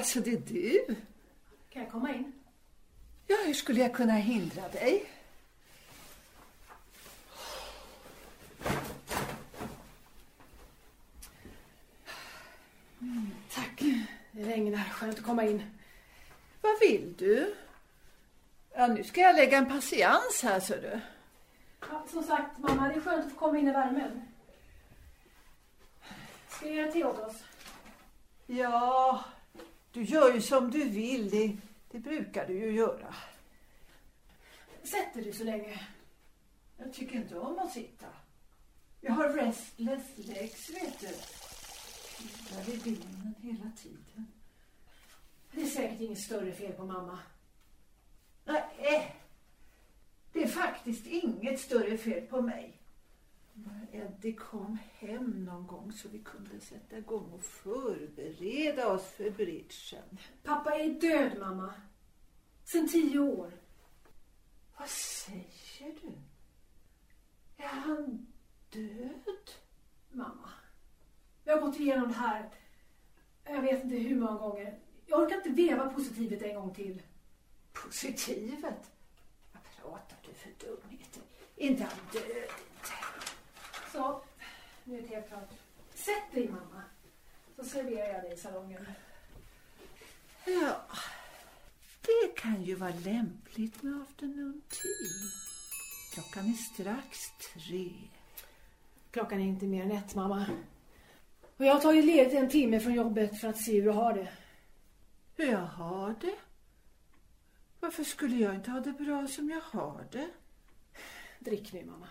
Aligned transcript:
Jaså, 0.00 0.20
det 0.20 0.32
är 0.32 0.36
du? 0.36 0.96
Kan 1.70 1.82
jag 1.82 1.92
komma 1.92 2.14
in? 2.14 2.32
Ja, 3.26 3.36
hur 3.46 3.54
skulle 3.54 3.80
jag 3.80 3.94
kunna 3.94 4.12
hindra 4.12 4.68
dig? 4.68 5.10
Tack. 13.54 13.82
Det 14.32 14.44
regnar. 14.44 14.84
Skönt 14.84 15.18
att 15.18 15.24
komma 15.24 15.44
in. 15.44 15.62
Vad 16.60 16.80
vill 16.80 17.14
du? 17.18 17.54
Ja, 18.74 18.86
nu 18.86 19.04
ska 19.04 19.20
jag 19.20 19.36
lägga 19.36 19.58
en 19.58 19.68
patiens 19.68 20.42
här, 20.42 20.60
så 20.60 20.74
du. 20.74 21.00
Ja, 21.80 22.06
som 22.10 22.22
sagt, 22.22 22.58
mamma, 22.58 22.88
det 22.88 22.94
är 22.94 23.00
skönt 23.00 23.26
att 23.26 23.32
få 23.32 23.38
komma 23.38 23.58
in 23.58 23.68
i 23.68 23.72
värmen. 23.72 24.28
Ska 26.48 26.66
jag 26.66 26.74
göra 26.74 26.92
te 26.92 27.04
åt 27.04 27.18
oss? 27.18 27.36
Ja, 28.46 29.24
du 29.92 30.02
gör 30.02 30.34
ju 30.34 30.40
som 30.40 30.70
du 30.70 30.88
vill. 30.88 31.30
Det, 31.30 31.56
det 31.90 31.98
brukar 31.98 32.46
du 32.46 32.52
ju 32.52 32.72
göra. 32.72 33.14
Sätt 34.82 35.14
dig 35.14 35.24
du 35.24 35.32
så 35.32 35.44
länge. 35.44 35.80
Jag 36.76 36.92
tycker 36.92 37.16
inte 37.16 37.38
om 37.38 37.58
att 37.58 37.72
sitta. 37.72 38.06
Jag 39.00 39.12
har 39.12 39.28
restless 39.28 40.02
legs, 40.16 40.70
vet 40.70 41.00
du. 41.00 41.08
Killar 42.16 42.68
i 42.68 42.76
benen 42.84 43.34
hela 43.40 43.70
tiden. 43.82 44.26
Det 45.52 45.62
är 45.62 45.66
säkert 45.66 46.00
inget 46.00 46.20
större 46.20 46.52
fel 46.52 46.72
på 46.72 46.84
mamma. 46.84 47.18
Nej, 48.44 48.62
eh. 48.78 49.02
det 50.32 50.42
är 50.42 50.48
faktiskt 50.48 51.06
inget 51.06 51.60
större 51.60 51.98
fel 51.98 52.26
på 52.26 52.42
mig. 52.42 52.79
Bara 53.64 53.86
Eddie 53.92 54.32
kom 54.32 54.78
hem 54.98 55.44
någon 55.44 55.66
gång 55.66 55.92
så 55.92 56.08
vi 56.08 56.18
kunde 56.18 56.60
sätta 56.60 56.98
igång 56.98 57.32
och 57.32 57.42
förbereda 57.42 58.92
oss 58.92 59.06
för 59.06 59.30
bridgen. 59.30 60.18
Pappa 60.42 60.74
är 60.74 61.00
död, 61.00 61.38
mamma. 61.38 61.74
Sen 62.64 62.88
tio 62.88 63.18
år. 63.18 63.52
Vad 64.78 64.88
säger 64.88 66.00
du? 66.00 66.12
Är 67.56 67.68
han 67.68 68.26
död? 68.70 69.50
Mamma. 70.10 70.50
Jag 71.44 71.56
har 71.56 71.66
gått 71.66 71.80
igenom 71.80 72.08
det 72.08 72.14
här. 72.14 72.50
Jag 73.44 73.62
vet 73.62 73.84
inte 73.84 73.96
hur 73.96 74.16
många 74.16 74.38
gånger. 74.38 74.78
Jag 75.06 75.20
orkar 75.20 75.36
inte 75.36 75.50
veva 75.50 75.90
positivet 75.90 76.42
en 76.42 76.54
gång 76.54 76.74
till. 76.74 77.02
Positivet? 77.72 78.90
Vad 79.52 79.62
pratar 79.76 80.16
du 80.26 80.34
för 80.34 80.50
dumheter? 80.66 81.22
Inte 81.56 81.84
han 81.84 81.98
död. 82.12 82.50
Så, 83.92 84.22
nu 84.84 84.98
är 84.98 85.02
det 85.02 85.08
helt 85.08 85.28
klart. 85.28 85.50
Sätt 85.94 86.32
dig, 86.32 86.48
mamma. 86.48 86.82
Så 87.56 87.64
serverar 87.64 88.12
jag 88.12 88.22
dig 88.22 88.32
i 88.32 88.36
salongen. 88.36 88.86
Ja, 90.44 90.82
det 92.00 92.36
kan 92.36 92.62
ju 92.62 92.74
vara 92.74 92.94
lämpligt 93.04 93.82
med 93.82 94.02
afternoon 94.02 94.62
tea. 94.68 95.30
Klockan 96.14 96.48
är 96.48 96.52
strax 96.52 97.18
tre. 97.54 97.92
Klockan 99.10 99.40
är 99.40 99.44
inte 99.44 99.66
mer 99.66 99.82
än 99.82 99.90
ett, 99.90 100.14
mamma. 100.14 100.46
Och 101.56 101.64
jag 101.64 101.74
har 101.74 101.80
tagit 101.80 102.04
ledigt 102.04 102.34
en 102.34 102.48
timme 102.48 102.80
från 102.80 102.94
jobbet 102.94 103.40
för 103.40 103.48
att 103.48 103.58
se 103.58 103.72
hur 103.72 103.82
du 103.82 103.90
har 103.90 104.14
det. 104.14 104.28
Hur 105.36 105.52
jag 105.52 105.66
har 105.66 106.14
det? 106.20 106.36
Varför 107.80 108.04
skulle 108.04 108.36
jag 108.36 108.54
inte 108.54 108.70
ha 108.70 108.80
det 108.80 108.92
bra 108.92 109.26
som 109.26 109.50
jag 109.50 109.60
har 109.60 110.06
det? 110.12 110.30
Drick 111.38 111.72
nu, 111.72 111.84
mamma. 111.84 112.08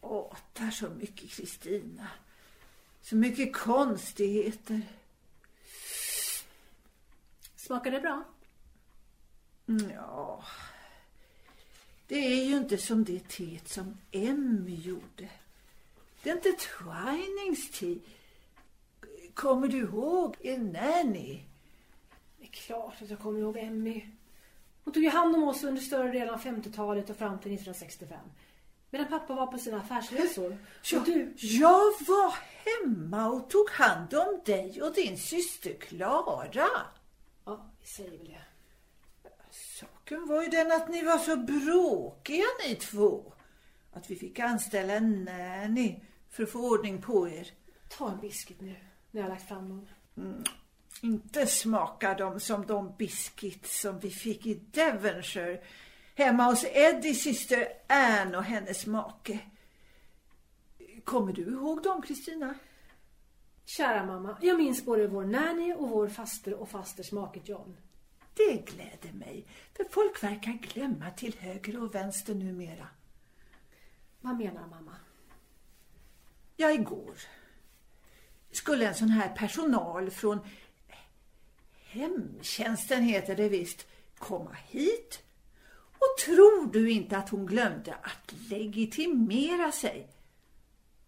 Du 0.00 0.06
pratar 0.08 0.70
så 0.70 0.88
mycket, 0.88 1.30
Kristina. 1.30 2.08
Så 3.02 3.16
mycket 3.16 3.56
konstigheter. 3.56 4.80
Smakar 7.56 7.90
det 7.90 8.00
bra? 8.00 8.24
Mm, 9.68 9.90
Ja, 9.90 10.44
det 12.06 12.14
är 12.16 12.44
ju 12.44 12.56
inte 12.56 12.78
som 12.78 13.04
det 13.04 13.28
teet 13.28 13.68
som 13.68 13.96
Emmy 14.10 14.74
gjorde. 14.74 15.28
Det 16.22 16.30
är 16.30 16.34
inte 16.34 16.52
Twinings 16.52 17.70
te. 17.70 17.98
Kommer 19.34 19.68
du 19.68 19.78
ihåg 19.78 20.36
en 20.40 20.66
nanny? 20.72 21.42
Det 22.38 22.44
är 22.44 22.50
klart 22.52 23.02
att 23.02 23.10
jag 23.10 23.18
kommer 23.18 23.40
ihåg 23.40 23.56
Emmy. 23.56 24.06
Hon 24.84 24.94
tog 24.94 25.02
ju 25.02 25.10
hand 25.10 25.34
om 25.36 25.42
oss 25.42 25.64
under 25.64 25.82
större 25.82 26.12
delen 26.12 26.34
av 26.34 26.40
50-talet 26.40 27.10
och 27.10 27.16
fram 27.16 27.38
till 27.38 27.54
1965. 27.54 28.18
Medan 28.90 29.08
pappa 29.08 29.34
var 29.34 29.46
på 29.46 29.58
sina 29.58 29.80
affärsresor. 29.80 30.58
Ja, 30.82 30.98
Och 30.98 31.04
du, 31.06 31.34
Jag 31.38 31.92
var 32.06 32.34
hemma 32.64 33.26
och 33.28 33.50
tog 33.50 33.70
hand 33.70 34.14
om 34.14 34.40
dig 34.44 34.82
och 34.82 34.94
din 34.94 35.18
syster 35.18 35.74
Klara. 35.74 36.68
ja, 37.44 37.70
vi 37.80 37.86
säger 37.86 38.10
väl 38.10 38.24
det. 38.28 38.44
Saken 39.50 40.26
var 40.26 40.42
ju 40.42 40.48
den 40.48 40.72
att 40.72 40.88
ni 40.88 41.02
var 41.02 41.18
så 41.18 41.36
bråkiga 41.36 42.44
ni 42.66 42.74
två. 42.74 43.32
Att 43.92 44.10
vi 44.10 44.16
fick 44.16 44.38
anställa 44.38 44.92
en 44.94 45.24
nanny 45.24 46.00
för 46.30 46.42
att 46.42 46.50
få 46.50 46.70
ordning 46.70 47.02
på 47.02 47.28
er. 47.28 47.50
Ta 47.88 48.10
en 48.10 48.20
biscuit 48.20 48.60
nu, 48.60 48.76
när 49.10 49.20
jag 49.20 49.22
har 49.22 49.28
lagt 49.34 49.48
fram 49.48 49.68
dem. 49.68 49.86
Inte 51.02 51.46
smakar 51.46 52.18
de 52.18 52.40
som 52.40 52.66
de 52.66 52.94
biscuits 52.96 53.80
som 53.80 53.98
vi 53.98 54.10
fick 54.10 54.46
i 54.46 54.54
Devonshire 54.54 55.60
hemma 56.20 56.44
hos 56.44 56.64
Eddies 56.64 57.22
syster 57.22 57.68
Anne 57.86 58.36
och 58.36 58.44
hennes 58.44 58.86
make. 58.86 59.38
Kommer 61.04 61.32
du 61.32 61.42
ihåg 61.42 61.82
dem, 61.82 62.02
Kristina? 62.02 62.54
Kära 63.64 64.06
mamma, 64.06 64.38
jag 64.40 64.58
minns 64.58 64.84
både 64.84 65.06
vår 65.06 65.24
nanny 65.24 65.74
och 65.74 65.88
vår 65.88 66.08
faster 66.08 66.54
och 66.54 66.68
fasters 66.68 67.12
make 67.12 67.40
John. 67.44 67.76
Det 68.34 68.66
gläder 68.66 69.12
mig, 69.12 69.46
för 69.76 69.84
folk 69.90 70.22
verkar 70.22 70.52
glömma 70.52 71.10
till 71.10 71.38
höger 71.38 71.82
och 71.82 71.94
vänster 71.94 72.34
numera. 72.34 72.88
Vad 74.20 74.36
menar 74.36 74.66
mamma? 74.66 74.96
Ja, 76.56 76.70
igår 76.70 77.14
skulle 78.50 78.88
en 78.88 78.94
sån 78.94 79.08
här 79.08 79.36
personal 79.36 80.10
från 80.10 80.38
hemtjänsten 81.74 83.02
heter 83.02 83.36
det 83.36 83.48
visst 83.48 83.86
komma 84.18 84.56
hit. 84.68 85.22
Och 86.00 86.24
tror 86.24 86.72
du 86.72 86.90
inte 86.90 87.16
att 87.16 87.28
hon 87.28 87.46
glömde 87.46 87.94
att 87.94 88.34
legitimera 88.50 89.72
sig? 89.72 90.08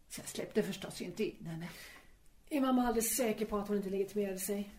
Så 0.09 0.21
jag 0.21 0.29
släppte 0.29 0.63
förstås 0.63 1.01
inte 1.01 1.25
in 1.25 1.47
henne. 1.47 1.69
Är 2.49 2.61
mamma 2.61 2.87
alldeles 2.87 3.17
säker 3.17 3.47
på 3.47 3.59
att 3.59 3.69
hon 3.69 3.77
inte 3.77 3.91
legitimerade 3.91 4.39
sig? 4.39 4.75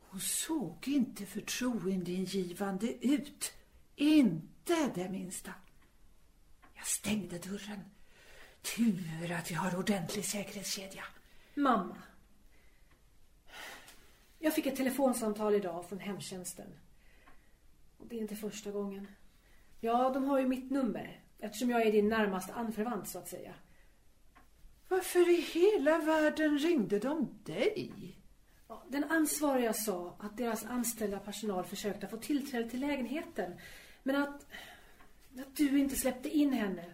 Hon 0.00 0.20
såg 0.20 0.88
inte 0.88 1.26
förtroendeingivande 1.26 3.06
ut. 3.06 3.52
Inte 3.96 4.90
det 4.94 5.08
minsta. 5.08 5.52
Jag 6.74 6.86
stängde 6.86 7.38
dörren. 7.38 7.80
Tur 8.62 9.32
att 9.32 9.50
vi 9.50 9.54
har 9.54 9.78
ordentlig 9.78 10.24
säkerhetskedja. 10.24 11.04
Mamma. 11.54 11.96
Jag 14.38 14.54
fick 14.54 14.66
ett 14.66 14.76
telefonsamtal 14.76 15.54
idag 15.54 15.88
från 15.88 15.98
hemtjänsten. 15.98 16.66
Och 17.96 18.06
det 18.06 18.16
är 18.16 18.20
inte 18.20 18.36
första 18.36 18.70
gången. 18.70 19.08
Ja, 19.80 20.10
de 20.14 20.24
har 20.24 20.38
ju 20.38 20.46
mitt 20.46 20.70
nummer. 20.70 21.20
Eftersom 21.38 21.70
jag 21.70 21.82
är 21.82 21.92
din 21.92 22.08
närmaste 22.08 22.54
anförvant 22.54 23.08
så 23.08 23.18
att 23.18 23.28
säga. 23.28 23.54
Varför 24.88 25.30
i 25.30 25.40
hela 25.40 25.98
världen 25.98 26.58
ringde 26.58 26.98
de 26.98 27.38
dig? 27.44 27.92
Ja, 28.68 28.84
Den 28.88 29.04
ansvariga 29.04 29.72
sa 29.72 30.16
att 30.18 30.36
deras 30.36 30.64
anställda 30.64 31.18
personal 31.18 31.64
försökte 31.64 32.08
få 32.08 32.16
tillträde 32.16 32.70
till 32.70 32.80
lägenheten. 32.80 33.52
Men 34.02 34.16
att, 34.16 34.46
att 35.38 35.56
du 35.56 35.78
inte 35.78 35.96
släppte 35.96 36.28
in 36.28 36.52
henne. 36.52 36.84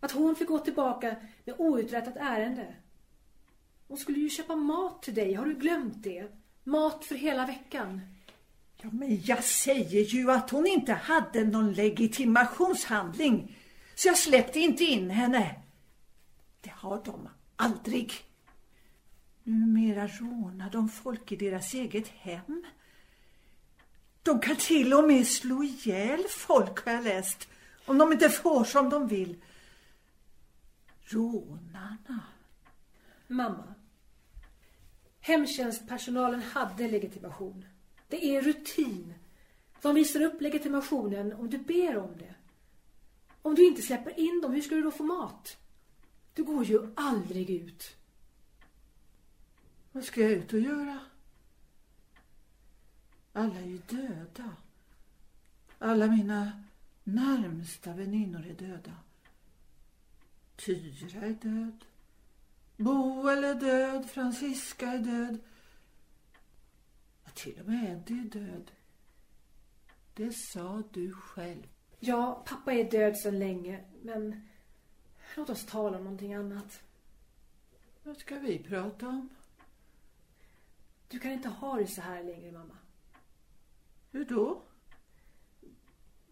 Att 0.00 0.12
hon 0.12 0.36
fick 0.36 0.48
gå 0.48 0.58
tillbaka 0.58 1.16
med 1.44 1.54
outrättat 1.58 2.16
ärende. 2.16 2.74
Hon 3.88 3.98
skulle 3.98 4.18
ju 4.18 4.28
köpa 4.28 4.56
mat 4.56 5.02
till 5.02 5.14
dig, 5.14 5.34
har 5.34 5.46
du 5.46 5.54
glömt 5.54 6.02
det? 6.02 6.32
Mat 6.64 7.04
för 7.04 7.14
hela 7.14 7.46
veckan. 7.46 8.00
Ja, 8.86 8.92
men 8.92 9.20
jag 9.24 9.44
säger 9.44 10.04
ju 10.04 10.30
att 10.30 10.50
hon 10.50 10.66
inte 10.66 10.92
hade 10.92 11.44
någon 11.44 11.72
legitimationshandling. 11.72 13.56
Så 13.94 14.08
jag 14.08 14.18
släppte 14.18 14.60
inte 14.60 14.84
in 14.84 15.10
henne. 15.10 15.54
Det 16.60 16.70
har 16.70 17.02
de 17.04 17.28
aldrig. 17.56 18.12
Numera 19.42 20.06
rånar 20.06 20.70
de 20.70 20.88
folk 20.88 21.32
i 21.32 21.36
deras 21.36 21.74
eget 21.74 22.08
hem. 22.08 22.64
De 24.22 24.40
kan 24.40 24.56
till 24.56 24.94
och 24.94 25.04
med 25.04 25.26
slå 25.26 25.62
ihjäl 25.62 26.24
folk 26.30 26.84
har 26.84 26.92
jag 26.92 27.04
läst. 27.04 27.48
Om 27.86 27.98
de 27.98 28.12
inte 28.12 28.30
får 28.30 28.64
som 28.64 28.90
de 28.90 29.08
vill. 29.08 29.42
Rånarna. 31.02 32.20
Mamma. 33.26 33.74
Hemtjänstpersonalen 35.20 36.42
hade 36.42 36.88
legitimation. 36.90 37.64
Det 38.08 38.36
är 38.36 38.42
rutin. 38.42 39.14
De 39.82 39.94
visar 39.94 40.20
upp 40.20 40.40
legitimationen 40.40 41.32
om 41.32 41.50
du 41.50 41.58
ber 41.58 41.96
om 41.96 42.18
det. 42.18 42.34
Om 43.42 43.54
du 43.54 43.66
inte 43.66 43.82
släpper 43.82 44.20
in 44.20 44.40
dem, 44.40 44.52
hur 44.52 44.62
ska 44.62 44.74
du 44.74 44.82
då 44.82 44.90
få 44.90 45.04
mat? 45.04 45.56
Du 46.34 46.44
går 46.44 46.64
ju 46.64 46.92
aldrig 46.96 47.50
ut. 47.50 47.96
Vad 49.92 50.04
ska 50.04 50.20
jag 50.20 50.30
ut 50.30 50.52
och 50.52 50.60
göra? 50.60 50.98
Alla 53.32 53.54
är 53.56 53.66
ju 53.66 53.78
döda. 53.78 54.50
Alla 55.78 56.06
mina 56.06 56.62
närmsta 57.04 57.92
väninnor 57.92 58.46
är 58.46 58.54
döda. 58.54 58.92
Tyra 60.56 61.20
är 61.20 61.32
död. 61.42 61.84
Boel 62.76 63.44
är 63.44 63.54
död. 63.54 64.10
Francisca 64.10 64.86
är 64.86 64.98
död. 64.98 65.38
Till 67.36 67.60
och 67.60 67.66
med 67.66 67.92
Eddie 67.92 68.20
är 68.20 68.40
död. 68.40 68.70
Det 70.14 70.32
sa 70.32 70.82
du 70.92 71.12
själv. 71.12 71.68
Ja, 71.98 72.44
pappa 72.46 72.72
är 72.72 72.90
död 72.90 73.18
sedan 73.18 73.38
länge, 73.38 73.84
men 74.02 74.48
låt 75.36 75.50
oss 75.50 75.66
tala 75.66 75.98
om 75.98 76.04
någonting 76.04 76.34
annat. 76.34 76.82
Vad 78.02 78.16
ska 78.16 78.38
vi 78.38 78.58
prata 78.58 79.08
om? 79.08 79.28
Du 81.08 81.18
kan 81.18 81.32
inte 81.32 81.48
ha 81.48 81.76
det 81.76 81.86
så 81.86 82.00
här 82.00 82.22
längre, 82.22 82.52
mamma. 82.52 82.76
Hur 84.10 84.24
då? 84.24 84.62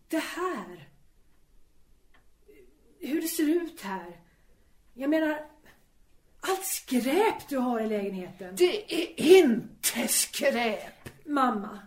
Det 0.09 0.23
här. 0.23 0.89
Hur 2.99 3.21
det 3.21 3.29
ser 3.29 3.49
ut 3.49 3.81
här. 3.81 4.21
Jag 4.95 5.11
menar, 5.11 5.51
allt 6.49 6.65
skräp 6.65 7.49
du 7.49 7.59
har 7.59 7.81
i 7.81 7.89
lägenheten. 7.89 8.57
Det 8.57 8.95
är 8.95 9.39
inte 9.39 10.09
skräp! 10.09 11.09
Mamma, 11.27 11.79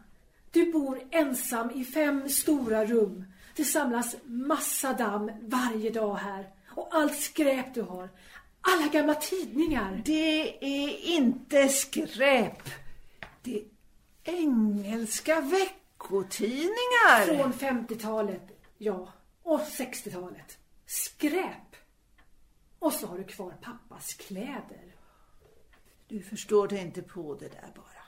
du 0.52 0.72
bor 0.72 1.02
ensam 1.12 1.72
i 1.72 1.84
fem 1.84 2.30
stora 2.30 2.86
rum. 2.86 3.26
Det 3.56 3.66
samlas 3.66 4.16
massa 4.24 4.94
damm 4.94 5.32
varje 5.42 5.90
dag 5.90 6.16
här. 6.16 6.50
Och 6.70 6.90
allt 6.92 7.20
skräp 7.20 7.74
du 7.74 7.82
har. 7.82 8.10
Alla 8.62 8.88
gamla 8.88 9.16
tidningar. 9.16 10.02
Det 10.06 10.66
är 10.66 11.18
inte 11.18 11.68
skräp. 11.68 12.70
Det 13.42 13.58
är 13.58 13.64
engelska 14.24 15.42
veckotidningar. 15.42 17.26
Från 17.26 17.54
50-talet, 17.54 18.60
ja. 18.78 19.14
Och 19.44 19.60
60-talet. 19.60 20.58
Skräp. 20.86 21.67
Och 22.80 22.94
så 22.94 23.08
har 23.08 23.18
du 23.18 23.24
kvar 23.24 23.54
pappas 23.62 24.14
kläder. 24.14 24.96
Du 26.08 26.22
förstår 26.22 26.68
dig 26.68 26.80
inte 26.80 27.02
på 27.02 27.36
det 27.36 27.50
där 27.50 27.72
bara. 27.76 28.04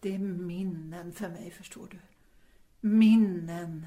Det 0.00 0.14
är 0.14 0.18
minnen 0.18 1.12
för 1.12 1.28
mig, 1.28 1.50
förstår 1.50 1.88
du. 1.90 1.98
Minnen. 2.88 3.86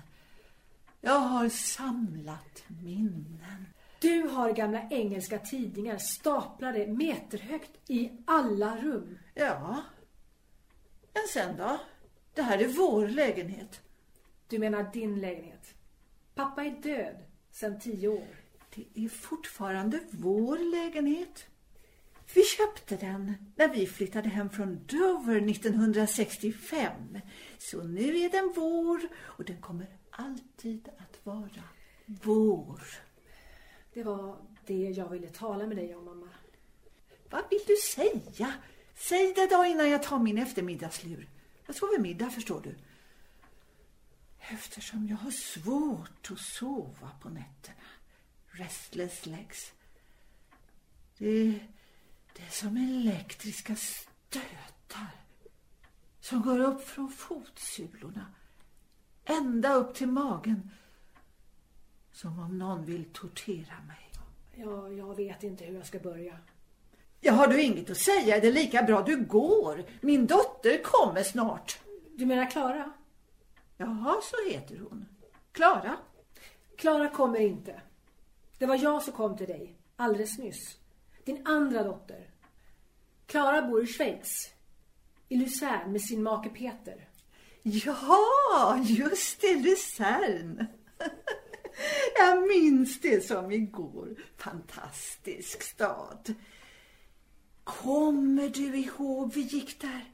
Jag 1.01 1.19
har 1.19 1.49
samlat 1.49 2.63
minnen. 2.67 3.65
Du 3.99 4.21
har 4.21 4.51
gamla 4.51 4.89
engelska 4.89 5.39
tidningar 5.39 5.97
staplade 5.97 6.87
meterhögt 6.87 7.71
i 7.87 8.11
alla 8.27 8.77
rum. 8.77 9.19
Ja. 9.33 9.81
Men 11.13 11.23
sen 11.33 11.57
då? 11.57 11.79
Det 12.33 12.41
här 12.41 12.57
är 12.57 12.67
vår 12.67 13.07
lägenhet. 13.07 13.81
Du 14.47 14.59
menar 14.59 14.89
din 14.93 15.19
lägenhet? 15.21 15.73
Pappa 16.35 16.63
är 16.63 16.71
död 16.71 17.15
sedan 17.51 17.79
tio 17.79 18.07
år. 18.07 18.44
Det 18.75 19.06
är 19.06 19.10
fortfarande 19.10 20.00
vår 20.12 20.57
lägenhet. 20.57 21.45
Vi 22.33 22.44
köpte 22.44 22.98
den 22.98 23.33
när 23.56 23.68
vi 23.68 23.88
flyttade 23.88 24.30
hem 24.30 24.50
från 24.50 24.86
Dover 24.86 25.50
1965. 25.50 26.92
Så 27.57 27.83
nu 27.83 28.19
är 28.19 28.30
den 28.30 28.54
vår 28.56 29.01
och 29.18 29.45
den 29.45 29.62
kommer 29.62 29.88
alltid 30.10 30.89
att 30.98 31.25
vara 31.25 31.63
vår. 32.06 32.81
Det 33.94 34.04
var 34.04 34.38
det 34.66 34.89
jag 34.89 35.10
ville 35.10 35.27
tala 35.27 35.68
med 35.68 35.77
dig 35.77 35.95
om, 35.95 36.06
mamma. 36.06 36.30
Vad 37.30 37.42
vill 37.50 37.62
du 37.68 37.75
säga? 37.75 38.54
Säg 38.95 39.33
det 39.33 39.48
då 39.50 39.66
innan 39.66 39.89
jag 39.89 40.04
tar 40.04 40.19
min 40.19 40.38
eftermiddagslur. 40.38 41.30
Jag 41.66 41.75
sover 41.75 42.00
middag, 42.00 42.30
förstår 42.30 42.62
du. 42.62 42.75
Eftersom 44.39 45.07
jag 45.07 45.18
har 45.18 45.31
svårt 45.31 46.31
att 46.31 46.39
sova 46.39 47.12
på 47.22 47.30
nätterna. 47.30 47.75
Restless 48.57 49.25
legs. 49.25 49.73
Det, 51.17 51.59
det 52.33 52.43
är 52.47 52.51
som 52.51 52.77
elektriska 52.77 53.75
stötar 53.75 55.11
som 56.19 56.41
går 56.41 56.59
upp 56.59 56.87
från 56.87 57.09
fotsulorna 57.09 58.25
ända 59.25 59.73
upp 59.73 59.95
till 59.95 60.07
magen. 60.07 60.71
Som 62.11 62.39
om 62.39 62.57
någon 62.57 62.85
vill 62.85 63.05
tortera 63.13 63.75
mig. 63.87 64.11
Ja, 64.55 64.89
jag 64.89 65.15
vet 65.15 65.43
inte 65.43 65.65
hur 65.65 65.75
jag 65.75 65.85
ska 65.85 65.99
börja. 65.99 66.37
Ja, 67.19 67.33
har 67.33 67.47
du 67.47 67.61
inget 67.61 67.89
att 67.89 67.97
säga 67.97 68.37
är 68.37 68.41
det 68.41 68.51
lika 68.51 68.83
bra 68.83 69.01
du 69.01 69.25
går. 69.25 69.85
Min 70.01 70.27
dotter 70.27 70.83
kommer 70.83 71.23
snart. 71.23 71.79
Du 72.15 72.25
menar 72.25 72.51
Klara? 72.51 72.91
Jaha, 73.77 74.15
så 74.23 74.51
heter 74.51 74.79
hon. 74.89 75.05
Klara. 75.51 75.97
Klara 76.77 77.09
kommer 77.09 77.39
inte. 77.39 77.81
Det 78.57 78.65
var 78.65 78.75
jag 78.75 79.03
som 79.03 79.13
kom 79.13 79.37
till 79.37 79.47
dig 79.47 79.75
alldeles 79.95 80.37
nyss. 80.37 80.77
Din 81.23 81.47
andra 81.47 81.83
dotter. 81.83 82.29
Klara 83.25 83.61
bor 83.61 83.83
i 83.83 83.87
Schweiz. 83.87 84.51
I 85.29 85.35
Luzern 85.35 85.91
med 85.91 86.01
sin 86.01 86.23
make 86.23 86.49
Peter. 86.49 87.09
Ja, 87.63 88.79
just 88.83 89.41
det, 89.41 89.55
Luzern. 89.55 90.65
Jag 92.17 92.47
minns 92.47 93.01
det 93.01 93.25
som 93.25 93.51
igår. 93.51 94.15
Fantastisk 94.37 95.63
stad. 95.63 96.33
Kommer 97.63 98.49
du 98.49 98.77
ihåg 98.77 99.33
vi 99.33 99.41
gick 99.41 99.81
där? 99.81 100.11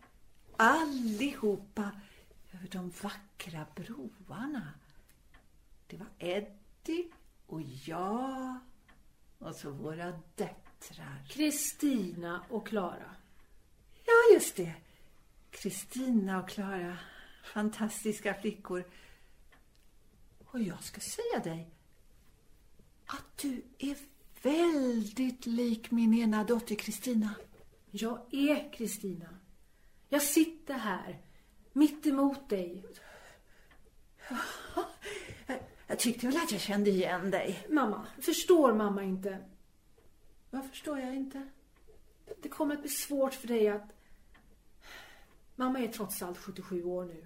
Allihopa 0.57 1.91
över 2.53 2.67
de 2.67 2.91
vackra 3.01 3.65
broarna. 3.75 4.73
Det 5.87 5.97
var 5.97 6.07
Eddie 6.19 7.11
och 7.51 7.61
jag 7.61 8.59
och 9.39 9.55
så 9.55 9.71
våra 9.71 10.11
döttrar. 10.35 11.25
Kristina 11.29 12.45
och 12.49 12.67
Klara. 12.67 13.15
Ja, 14.05 14.33
just 14.33 14.55
det. 14.55 14.73
Kristina 15.51 16.43
och 16.43 16.49
Klara. 16.49 16.97
Fantastiska 17.53 18.33
flickor. 18.33 18.83
Och 20.45 20.61
jag 20.61 20.83
ska 20.83 21.01
säga 21.01 21.53
dig 21.55 21.69
att 23.05 23.37
du 23.37 23.63
är 23.77 23.97
väldigt 24.41 25.45
lik 25.45 25.91
min 25.91 26.13
ena 26.13 26.43
dotter 26.43 26.75
Kristina. 26.75 27.35
Jag 27.91 28.33
är 28.33 28.73
Kristina. 28.73 29.29
Jag 30.09 30.21
sitter 30.21 30.73
här, 30.73 31.21
mitt 31.73 32.07
emot 32.07 32.49
dig. 32.49 32.85
Jag 35.91 35.99
tyckte 35.99 36.27
väl 36.27 36.37
att 36.37 36.51
jag 36.51 36.61
kände 36.61 36.89
igen 36.89 37.31
dig. 37.31 37.67
Mamma, 37.69 38.07
förstår 38.21 38.73
mamma 38.73 39.03
inte? 39.03 39.37
Vad 40.49 40.69
förstår 40.69 40.99
jag 40.99 41.15
inte? 41.15 41.47
Det 42.41 42.49
kommer 42.49 42.75
att 42.75 42.81
bli 42.81 42.89
svårt 42.89 43.33
för 43.33 43.47
dig 43.47 43.67
att... 43.67 43.93
Mamma 45.55 45.79
är 45.79 45.87
trots 45.87 46.21
allt 46.21 46.37
77 46.37 46.83
år 46.83 47.05
nu. 47.05 47.23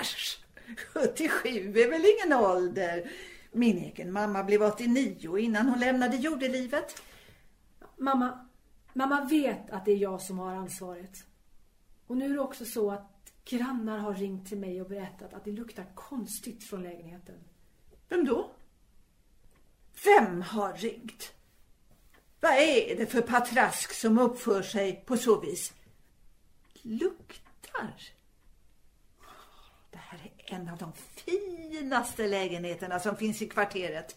Äsch, 0.00 0.44
77 0.88 1.48
är 1.48 1.90
väl 1.90 2.04
ingen 2.04 2.38
ålder. 2.40 3.10
Min 3.52 3.78
egen 3.78 4.12
mamma 4.12 4.44
blev 4.44 4.62
89 4.62 5.38
innan 5.38 5.68
hon 5.68 5.80
lämnade 5.80 6.16
jordelivet. 6.16 7.02
Mamma, 7.96 8.48
mamma 8.92 9.24
vet 9.24 9.70
att 9.70 9.84
det 9.84 9.92
är 9.92 9.98
jag 9.98 10.22
som 10.22 10.38
har 10.38 10.54
ansvaret. 10.54 11.24
Och 12.06 12.16
nu 12.16 12.24
är 12.24 12.34
det 12.34 12.40
också 12.40 12.64
så 12.64 12.90
att 12.90 13.32
grannar 13.44 13.98
har 13.98 14.14
ringt 14.14 14.48
till 14.48 14.58
mig 14.58 14.80
och 14.80 14.88
berättat 14.88 15.34
att 15.34 15.44
det 15.44 15.52
luktar 15.52 15.86
konstigt 15.94 16.64
från 16.64 16.82
lägenheten. 16.82 17.36
Vem 18.08 18.24
då? 18.24 18.50
Vem 20.04 20.42
har 20.42 20.72
ringt? 20.72 21.32
Vad 22.40 22.52
är 22.52 22.96
det 22.96 23.06
för 23.06 23.20
patrask 23.22 23.92
som 23.92 24.18
uppför 24.18 24.62
sig 24.62 25.04
på 25.06 25.16
så 25.16 25.40
vis? 25.40 25.72
Luktar? 26.82 27.94
Det 29.90 29.98
här 29.98 30.18
är 30.24 30.54
en 30.54 30.68
av 30.68 30.78
de 30.78 30.92
finaste 30.92 32.28
lägenheterna 32.28 33.00
som 33.00 33.16
finns 33.16 33.42
i 33.42 33.48
kvarteret. 33.48 34.16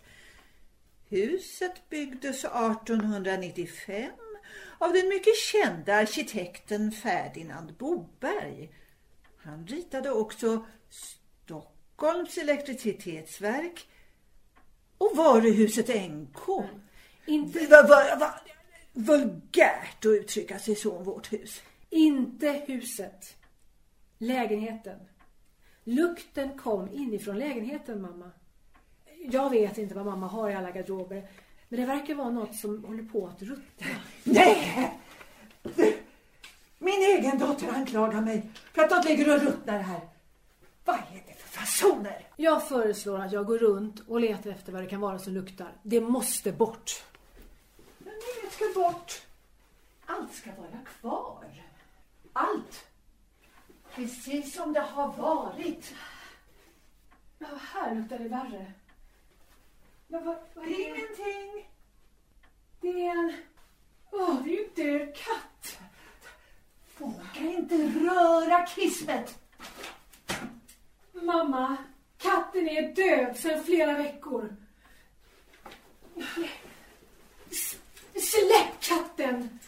Huset 1.10 1.89
byggdes 1.89 2.46
1895 2.46 4.12
av 4.77 4.94
den 4.94 5.10
mycket 5.10 5.36
kända 5.36 5.96
arkitekten 5.96 6.91
Ferdinand 6.91 7.74
Boberg. 7.74 8.72
Han 9.38 9.67
ritade 9.67 10.12
också 10.12 10.65
Stockholms 11.98 12.38
elektricitetsverk 12.38 13.88
och 14.98 15.18
varuhuset 15.18 16.12
NK. 16.12 16.66
Inte, 17.25 17.68
Va, 17.68 17.84
va, 17.88 18.16
va, 18.20 18.34
vulgärt 18.94 20.06
att 20.06 20.06
uttrycka 20.06 20.60
sig 20.60 20.75
så 20.75 20.98
om 20.98 21.04
vårt 21.04 21.34
hus. 21.34 21.62
inte 21.89 22.63
huset. 22.68 23.36
Lägenheten. 24.18 25.00
Lukten 25.84 26.58
kom 26.58 26.89
inifrån 26.94 27.39
lägenheten, 27.39 28.01
mamma. 28.01 28.32
Jag 29.32 29.50
vet 29.50 29.77
inte 29.77 29.96
vad 29.96 30.06
mamma 30.06 30.27
har 30.27 30.50
i 30.50 30.54
alla 30.54 30.72
garderober. 30.72 31.27
Men 31.70 31.80
det 31.80 31.86
verkar 31.86 32.16
vara 32.16 32.30
något 32.30 32.56
som 32.56 32.86
håller 32.86 33.04
på 33.04 33.27
att 33.27 33.42
ruttna. 33.42 33.88
Nej, 34.24 34.92
det 35.74 35.98
egen 37.18 37.39
dotter 37.39 37.68
anklagar 37.68 38.22
mig 38.22 38.50
för 38.74 38.82
att 38.84 38.92
något 38.92 39.06
ligger 39.06 39.36
och 39.36 39.42
ruttnar 39.42 39.80
här. 39.80 40.01
Vad 40.86 40.96
är 40.96 41.24
det 41.27 41.37
fasoner? 41.58 42.28
Jag 42.36 42.68
föreslår 42.68 43.20
att 43.20 43.32
jag 43.32 43.46
går 43.46 43.58
runt 43.58 44.00
och 44.08 44.20
letar 44.20 44.50
efter 44.50 44.72
vad 44.72 44.84
det 44.84 44.90
kan 44.90 45.02
vara 45.02 45.20
som 45.20 45.34
luktar. 45.34 45.72
Det 45.84 46.02
måste 46.02 46.52
bort. 46.52 47.04
Men 47.98 48.14
inget 48.14 48.54
ska 48.54 48.66
bort. 48.76 49.22
Allt 50.06 50.34
ska 50.34 50.50
vara 50.58 50.80
kvar. 51.00 51.46
Allt. 52.34 52.86
Precis 53.96 54.56
som 54.56 54.74
det 54.74 54.82
har 54.82 55.14
varit. 55.14 55.94
Ja, 57.40 57.48
här 57.74 57.96
luktar 57.96 58.20
det 58.20 58.28
värre. 58.28 58.74
Ja, 60.08 60.20
vad, 60.20 60.36
vad 60.54 60.66
är 60.66 60.70
det? 60.70 60.84
Ingenting. 60.84 61.70
Det 62.82 63.08
är 63.08 63.12
en... 63.12 63.34
Åh, 64.12 64.44
det 64.44 64.50
är 64.50 64.58
ju 64.58 64.70
död 64.76 65.16
katt. 65.16 65.80
Våga 66.98 67.52
inte 67.52 67.76
röra 67.76 68.68
kismet. 68.68 69.40
Mamma, 71.22 71.78
katten 72.18 72.68
är 72.70 72.82
död 72.96 73.38
sedan 73.38 73.64
flera 73.64 73.94
veckor. 73.98 74.56
S- 77.52 77.76
Släpp 78.14 78.80
katten! 78.82 79.60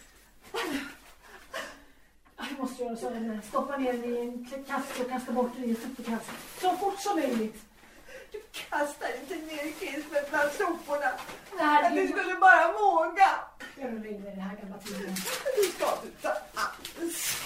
Jag 2.37 2.59
måste 2.59 2.83
göra 2.83 2.95
så 2.95 3.09
här. 3.09 3.41
Stoppa 3.49 3.77
ner 3.77 3.93
den 3.93 4.03
i 4.05 4.19
en 4.19 4.63
kasse 4.67 5.03
och 5.03 5.09
kasta 5.09 5.31
bort 5.31 5.51
den 5.55 5.65
i 5.65 5.69
en 5.69 5.75
sopekasse. 5.75 6.31
Så 6.61 6.77
fort 6.77 6.99
som 6.99 7.15
möjligt. 7.19 7.61
Du 8.31 8.41
kastar 8.51 9.07
inte 9.21 9.35
ner 9.35 9.71
kismet 9.79 10.29
bland 10.29 10.51
soporna. 10.51 11.11
Nej, 11.57 11.95
det 11.95 12.01
du 12.01 12.07
skulle 12.07 12.35
bara 12.35 12.71
våga. 12.71 13.29
Jag 13.75 13.87
rullar 13.93 14.05
in 14.07 14.15
i 14.15 14.29
den 14.29 14.39
här 14.39 14.57
gamla 14.57 14.77
tiden. 14.77 15.15
Du 15.55 15.63
ska 15.63 15.97
inte 16.05 16.31
alls. 16.53 17.41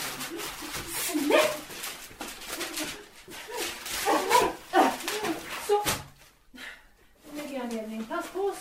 Släpp! 0.97 1.59
Så. 5.67 5.83
Nu 7.31 7.41
lägger 7.41 7.57
jag 7.59 7.73
ner 7.73 7.81
den 7.81 7.93
i 7.93 8.03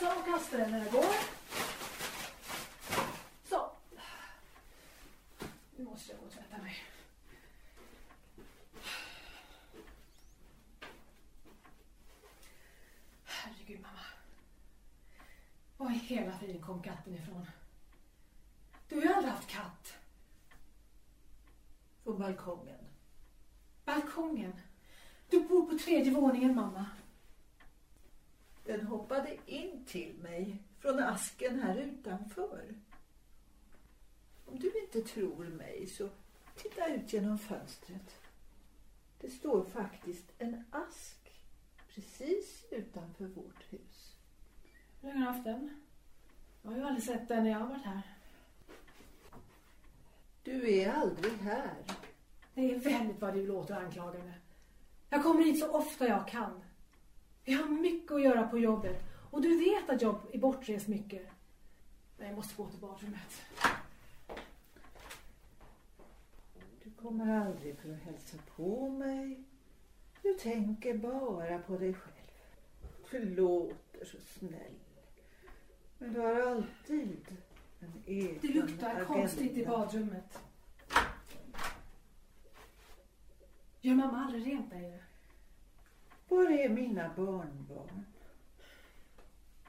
en 0.03 0.19
och 0.19 0.25
kastar 0.25 0.59
den 0.59 0.71
när 0.71 0.79
jag 0.79 0.93
går. 0.93 1.15
Så. 3.45 3.71
Nu 5.77 5.85
måste 5.85 6.13
jag 6.13 6.21
gå 6.21 6.27
och 6.27 6.33
tvätta 6.33 6.63
mig. 6.63 6.77
Herregud 13.25 13.81
mamma. 13.81 13.99
Var 15.77 15.91
i 15.91 15.95
hela 15.95 16.39
friden 16.39 16.63
kom 16.63 16.83
katten 16.83 17.15
ifrån? 17.15 17.47
Du 18.89 18.97
har 18.97 19.03
ju 19.03 19.13
aldrig 19.13 19.33
haft 19.33 19.49
katt. 19.49 19.95
Från 22.03 22.19
balkongen. 22.19 22.79
Balkongen. 23.85 24.53
Du 25.31 25.41
bor 25.41 25.71
på 25.71 25.79
tredje 25.79 26.13
våningen, 26.13 26.55
mamma. 26.55 26.87
Den 28.65 28.87
hoppade 28.87 29.37
in 29.47 29.85
till 29.85 30.15
mig 30.15 30.63
från 30.79 30.99
asken 30.99 31.61
här 31.61 31.77
utanför. 31.77 32.75
Om 34.47 34.59
du 34.59 34.73
inte 34.81 35.03
tror 35.03 35.45
mig 35.45 35.87
så 35.87 36.09
titta 36.57 36.95
ut 36.95 37.13
genom 37.13 37.39
fönstret. 37.39 38.21
Det 39.21 39.31
står 39.31 39.65
faktiskt 39.65 40.33
en 40.39 40.65
ask 40.71 41.43
precis 41.95 42.65
utanför 42.71 43.25
vårt 43.25 43.73
hus. 43.73 44.17
Haft 45.03 45.45
den? 45.45 45.83
Jag 46.63 46.71
har 46.71 46.79
ju 46.79 46.85
aldrig 46.85 47.05
sett 47.05 47.29
den 47.29 47.45
när 47.45 47.51
jag 47.51 47.59
har 47.59 47.67
varit 47.67 47.85
här. 47.85 48.03
Du 50.43 50.73
är 50.79 50.93
aldrig 50.93 51.33
här. 51.33 51.75
Det 52.55 52.75
är 52.75 52.79
väldigt 52.79 53.21
vad 53.21 53.35
du 53.35 53.47
låter 53.47 53.75
anklagande. 53.75 54.35
Jag 55.09 55.23
kommer 55.23 55.45
hit 55.45 55.61
så 55.61 55.71
ofta 55.71 56.09
jag 56.09 56.29
kan. 56.29 56.63
Vi 57.45 57.53
har 57.53 57.69
mycket 57.69 58.13
att 58.13 58.23
göra 58.23 58.47
på 58.49 58.59
jobbet. 58.59 59.03
Och 59.31 59.43
du 59.43 59.59
vet 59.59 59.91
att 59.91 60.03
jag 60.03 60.21
är 60.33 60.39
bortrest 60.39 60.89
mycket. 60.89 61.27
Men 62.19 62.27
jag 62.27 62.37
måste 62.37 62.55
gå 62.57 62.67
till 62.69 62.79
badrummet. 62.81 63.43
Du 66.85 66.91
kommer 66.91 67.47
aldrig 67.47 67.77
för 67.79 67.93
att 67.93 67.99
hälsa 68.03 68.37
på 68.57 68.89
mig. 68.89 69.43
Du 70.23 70.35
tänker 70.35 70.95
bara 70.99 71.59
på 71.59 71.79
dig 71.79 71.95
själv. 71.95 72.17
Du 73.11 73.35
låter 73.35 74.05
så 74.05 74.17
snäll. 74.21 74.75
Men 75.99 76.13
du 76.13 76.21
har 76.21 76.41
alltid 76.41 77.27
en 77.81 78.03
egen 78.07 78.39
Det 78.43 78.49
luktar 78.49 78.91
agenda. 78.91 79.05
konstigt 79.05 79.53
i 79.53 79.67
badrummet. 79.67 80.39
Gör 83.81 83.95
mamma 83.95 84.25
aldrig 84.25 84.47
rent 84.47 84.71
där 84.71 84.79
inne? 84.79 84.99
Var 86.33 86.51
är 86.51 86.69
mina 86.69 87.15
barnbarn? 87.17 88.05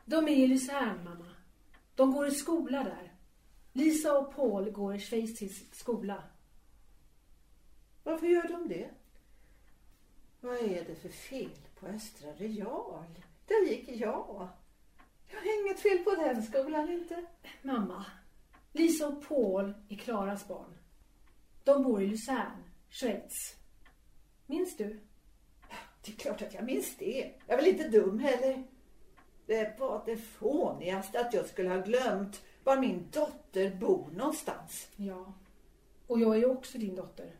De 0.05 0.27
är 0.27 0.31
i 0.31 0.47
Luzern, 0.47 1.03
mamma. 1.03 1.35
De 1.95 2.11
går 2.11 2.27
i 2.27 2.31
skola 2.31 2.83
där. 2.83 3.13
Lisa 3.73 4.17
och 4.17 4.35
Paul 4.35 4.71
går 4.71 4.95
i 4.95 4.99
schweizisk 4.99 5.75
skola. 5.75 6.23
Varför 8.03 8.27
gör 8.27 8.47
de 8.47 8.67
det? 8.67 8.89
Vad 10.41 10.55
är 10.55 10.85
det 10.85 10.95
för 10.95 11.09
fel 11.09 11.57
på 11.79 11.87
Östra 11.87 12.31
Real? 12.31 13.15
Där 13.47 13.65
gick 13.69 13.89
jag. 13.89 14.47
Jag 15.27 15.37
har 15.39 15.61
inget 15.61 15.79
fel 15.79 15.97
på 15.97 16.09
den 16.09 16.43
skolan 16.43 16.89
inte. 16.89 17.25
Mamma, 17.61 18.05
Lisa 18.71 19.07
och 19.07 19.27
Paul 19.27 19.73
är 19.89 19.95
Klaras 19.95 20.47
barn. 20.47 20.77
De 21.63 21.83
bor 21.83 22.01
i 22.03 22.07
Luzern, 22.07 22.63
Schweiz. 22.89 23.55
Minns 24.45 24.77
du? 24.77 24.99
Det 26.05 26.11
är 26.11 26.15
klart 26.15 26.41
att 26.41 26.53
jag 26.53 26.63
minns 26.63 26.97
det. 26.97 27.31
Jag 27.47 27.59
är 27.59 27.63
väl 27.63 27.71
inte 27.71 27.89
dum 27.89 28.19
heller. 28.19 28.63
Det 29.45 29.79
var 29.79 30.03
det 30.05 30.17
fånigaste 30.17 31.19
att 31.19 31.33
jag 31.33 31.45
skulle 31.45 31.69
ha 31.69 31.77
glömt 31.77 32.41
var 32.63 32.77
min 32.77 33.07
dotter 33.11 33.75
bor 33.75 34.07
någonstans. 34.15 34.89
Ja. 34.95 35.33
Och 36.07 36.19
jag 36.19 36.35
är 36.35 36.39
ju 36.39 36.45
också 36.45 36.77
din 36.77 36.95
dotter. 36.95 37.31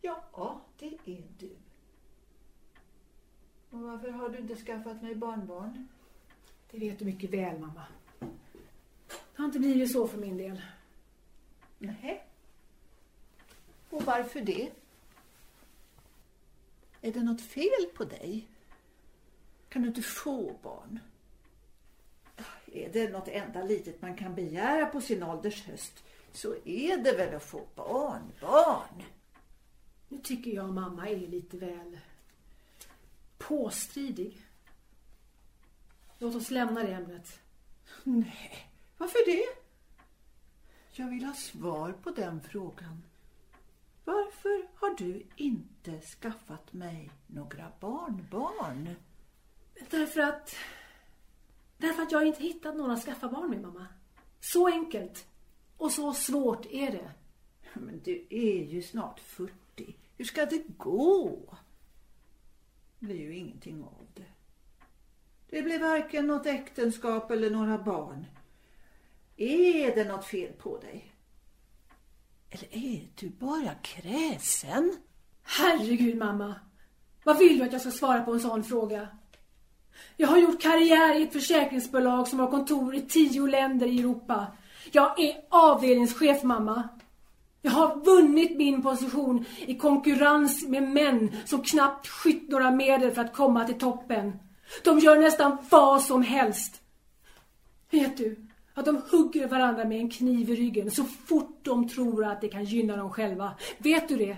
Ja, 0.00 0.60
det 0.78 0.98
är 1.04 1.22
du. 1.38 1.56
Och 3.70 3.80
varför 3.80 4.10
har 4.10 4.28
du 4.28 4.38
inte 4.38 4.56
skaffat 4.56 5.02
mig 5.02 5.14
barnbarn? 5.14 5.88
Det 6.70 6.78
vet 6.78 6.98
du 6.98 7.04
mycket 7.04 7.30
väl, 7.30 7.58
mamma. 7.58 7.84
Det 9.08 9.36
har 9.36 9.44
inte 9.44 9.58
blivit 9.58 9.92
så 9.92 10.06
för 10.06 10.18
min 10.18 10.36
del. 10.36 10.62
Nej. 11.78 12.24
Och 13.90 14.02
varför 14.02 14.40
det? 14.40 14.70
Är 17.00 17.12
det 17.12 17.22
något 17.22 17.40
fel 17.40 17.86
på 17.94 18.04
dig? 18.04 18.48
Kan 19.68 19.82
du 19.82 19.88
inte 19.88 20.02
få 20.02 20.58
barn? 20.62 21.00
Är 22.72 22.92
det 22.92 23.10
något 23.10 23.28
enda 23.28 23.62
litet 23.62 24.02
man 24.02 24.16
kan 24.16 24.34
begära 24.34 24.86
på 24.86 25.00
sin 25.00 25.22
ålders 25.22 25.64
höst 25.64 26.04
så 26.32 26.54
är 26.64 26.96
det 26.96 27.12
väl 27.12 27.34
att 27.34 27.44
få 27.44 27.66
barnbarn. 27.74 29.02
Nu 30.08 30.18
tycker 30.18 30.50
jag 30.50 30.72
mamma 30.72 31.08
är 31.08 31.16
lite 31.16 31.56
väl 31.56 31.98
påstridig. 33.38 34.46
Låt 36.18 36.34
oss 36.34 36.50
lämna 36.50 36.82
det 36.82 36.92
ämnet. 36.92 37.40
Nej, 38.04 38.70
varför 38.98 39.26
det? 39.26 39.46
Jag 40.92 41.10
vill 41.10 41.24
ha 41.24 41.34
svar 41.34 41.92
på 42.02 42.10
den 42.10 42.40
frågan. 42.40 43.02
Varför 44.10 44.68
har 44.74 44.94
du 44.98 45.26
inte 45.36 46.00
skaffat 46.00 46.72
mig 46.72 47.10
några 47.26 47.72
barnbarn? 47.80 48.94
Därför 49.90 50.20
att... 50.20 50.56
Därför 51.78 52.02
att 52.02 52.12
jag 52.12 52.26
inte 52.26 52.42
hittat 52.42 52.76
någon 52.76 52.90
att 52.90 53.04
skaffa 53.04 53.28
barn 53.28 53.50
med, 53.50 53.62
mamma. 53.62 53.86
Så 54.40 54.66
enkelt. 54.66 55.26
Och 55.76 55.92
så 55.92 56.14
svårt 56.14 56.66
är 56.66 56.90
det. 56.90 57.10
Men 57.74 58.00
du 58.04 58.26
är 58.30 58.64
ju 58.64 58.82
snart 58.82 59.20
40. 59.20 59.96
Hur 60.16 60.24
ska 60.24 60.46
det 60.46 60.64
gå? 60.76 61.38
Det 62.98 63.06
blir 63.06 63.20
ju 63.20 63.36
ingenting 63.36 63.84
av 63.84 64.06
det. 64.14 64.32
Det 65.50 65.62
blir 65.62 65.80
varken 65.80 66.26
något 66.26 66.46
äktenskap 66.46 67.30
eller 67.30 67.50
några 67.50 67.78
barn. 67.78 68.26
Är 69.36 69.94
det 69.94 70.04
något 70.04 70.24
fel 70.24 70.52
på 70.52 70.78
dig? 70.78 71.09
Eller 72.50 72.76
är 72.76 73.08
du 73.14 73.28
bara 73.28 73.74
kräsen? 73.82 74.96
Herregud, 75.42 76.16
mamma. 76.18 76.54
Vad 77.24 77.38
vill 77.38 77.58
du 77.58 77.64
att 77.64 77.72
jag 77.72 77.80
ska 77.80 77.90
svara 77.90 78.22
på 78.22 78.32
en 78.32 78.40
sån 78.40 78.64
fråga? 78.64 79.08
Jag 80.16 80.28
har 80.28 80.38
gjort 80.38 80.62
karriär 80.62 81.18
i 81.18 81.22
ett 81.22 81.32
försäkringsbolag 81.32 82.28
som 82.28 82.38
har 82.38 82.50
kontor 82.50 82.94
i 82.94 83.00
tio 83.00 83.46
länder 83.46 83.86
i 83.86 84.00
Europa. 84.00 84.46
Jag 84.92 85.20
är 85.20 85.36
avdelningschef, 85.48 86.42
mamma. 86.42 86.88
Jag 87.62 87.70
har 87.70 88.04
vunnit 88.04 88.56
min 88.56 88.82
position 88.82 89.44
i 89.66 89.74
konkurrens 89.74 90.68
med 90.68 90.82
män 90.82 91.36
som 91.44 91.62
knappt 91.62 92.08
skytt 92.08 92.48
några 92.48 92.70
medel 92.70 93.10
för 93.10 93.22
att 93.22 93.34
komma 93.34 93.64
till 93.64 93.78
toppen. 93.78 94.32
De 94.84 94.98
gör 94.98 95.16
nästan 95.16 95.56
vad 95.70 96.02
som 96.02 96.22
helst. 96.22 96.80
Vet 97.90 98.16
du 98.16 98.49
att 98.80 98.86
de 98.86 99.02
hugger 99.10 99.48
varandra 99.48 99.84
med 99.84 99.98
en 99.98 100.10
kniv 100.10 100.50
i 100.50 100.56
ryggen 100.56 100.90
så 100.90 101.04
fort 101.04 101.58
de 101.62 101.88
tror 101.88 102.24
att 102.24 102.40
det 102.40 102.48
kan 102.48 102.64
gynna 102.64 102.96
dem 102.96 103.10
själva. 103.10 103.54
Vet 103.78 104.08
du 104.08 104.16
det? 104.16 104.36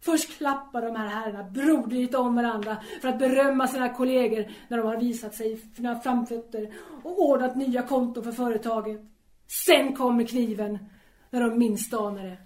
Först 0.00 0.38
klappar 0.38 0.82
de 0.82 0.96
här 0.96 1.06
herrarna 1.06 1.50
broderligt 1.50 2.14
om 2.14 2.34
varandra 2.34 2.76
för 3.00 3.08
att 3.08 3.18
berömma 3.18 3.68
sina 3.68 3.88
kollegor 3.88 4.52
när 4.68 4.78
de 4.78 4.86
har 4.86 4.96
visat 4.96 5.34
sig 5.34 5.60
sina 5.76 6.00
framfötter 6.00 6.72
och 7.02 7.22
ordnat 7.22 7.56
nya 7.56 7.82
konton 7.82 8.24
för 8.24 8.32
företaget. 8.32 9.00
Sen 9.66 9.96
kommer 9.96 10.24
kniven 10.24 10.78
när 11.30 11.40
de 11.40 11.58
minst 11.58 11.94
anar 11.94 12.24
det. 12.24 12.36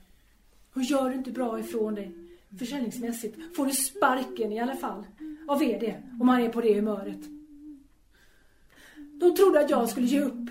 Och 0.74 0.82
gör 0.82 1.10
du 1.10 1.14
inte 1.14 1.30
bra 1.30 1.60
ifrån 1.60 1.94
dig 1.94 2.12
försäljningsmässigt 2.58 3.56
får 3.56 3.66
du 3.66 3.72
sparken 3.72 4.52
i 4.52 4.60
alla 4.60 4.76
fall 4.76 5.06
av 5.48 5.58
VD 5.58 6.02
om 6.20 6.28
han 6.28 6.42
är 6.42 6.48
på 6.48 6.60
det 6.60 6.74
humöret. 6.74 7.20
De 9.20 9.34
trodde 9.36 9.60
att 9.60 9.70
jag 9.70 9.88
skulle 9.88 10.06
ge 10.06 10.20
upp. 10.20 10.50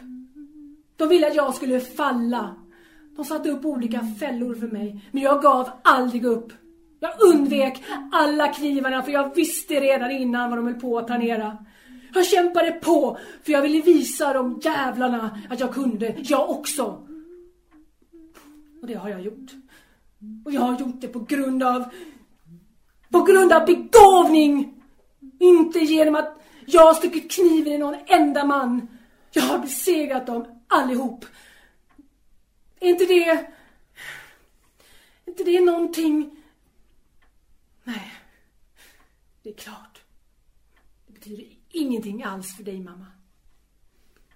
De 0.98 1.10
ville 1.10 1.28
att 1.28 1.36
jag 1.36 1.56
skulle 1.56 1.80
falla. 1.80 2.56
De 3.16 3.26
satte 3.26 3.50
upp 3.50 3.66
olika 3.66 4.08
fällor 4.20 4.56
för 4.56 4.68
mig, 4.68 5.10
men 5.12 5.24
jag 5.24 5.42
gav 5.42 5.70
aldrig 5.84 6.26
upp. 6.26 6.54
Jag 7.00 7.12
undvek 7.22 7.84
alla 8.12 8.48
knivarna 8.48 9.04
för 9.04 9.12
jag 9.12 9.36
visste 9.36 9.80
redan 9.80 10.12
innan 10.12 10.50
vad 10.50 10.60
de 10.60 10.66
höll 10.66 10.80
på 10.80 10.98
att 10.98 11.08
planera. 11.08 11.58
Jag 12.14 12.26
kämpade 12.26 12.72
på 12.72 13.18
för 13.44 13.52
jag 13.52 13.62
ville 13.62 13.82
visa 13.82 14.34
de 14.34 14.60
jävlarna 14.64 15.40
att 15.50 15.60
jag 15.60 15.74
kunde, 15.74 16.16
jag 16.18 16.50
också. 16.50 17.08
Och 18.82 18.88
det 18.88 18.94
har 18.94 19.10
jag 19.10 19.22
gjort. 19.22 19.52
Och 20.46 20.52
jag 20.52 20.62
har 20.62 20.80
gjort 20.80 21.02
det 21.02 21.08
på 21.08 21.20
grund 21.20 21.64
av... 21.64 21.84
På 23.10 23.22
grund 23.22 23.54
av 23.54 23.66
begåvning! 23.66 24.82
Inte 25.40 25.80
genom 25.80 26.16
att 26.16 26.42
jag 26.66 26.82
har 26.82 26.94
stuckit 26.94 27.32
kniven 27.32 27.74
i 27.74 27.78
någon 27.78 27.96
enda 28.06 28.46
man. 28.46 28.88
Jag 29.32 29.44
har 29.44 29.60
besegrat 29.60 30.28
dem 30.28 30.55
allihop. 30.68 31.26
Är 32.80 32.90
inte 32.90 33.06
det... 33.06 33.30
Är 33.30 33.48
inte 35.26 35.44
det 35.44 35.62
någonting... 35.62 36.44
Nej. 37.84 38.14
Det 39.44 39.50
är 39.50 39.54
klart. 39.54 40.02
Det 41.08 41.14
betyder 41.14 41.46
ingenting 41.70 42.24
alls 42.24 42.56
för 42.56 42.64
dig, 42.64 42.80
mamma. 42.80 43.08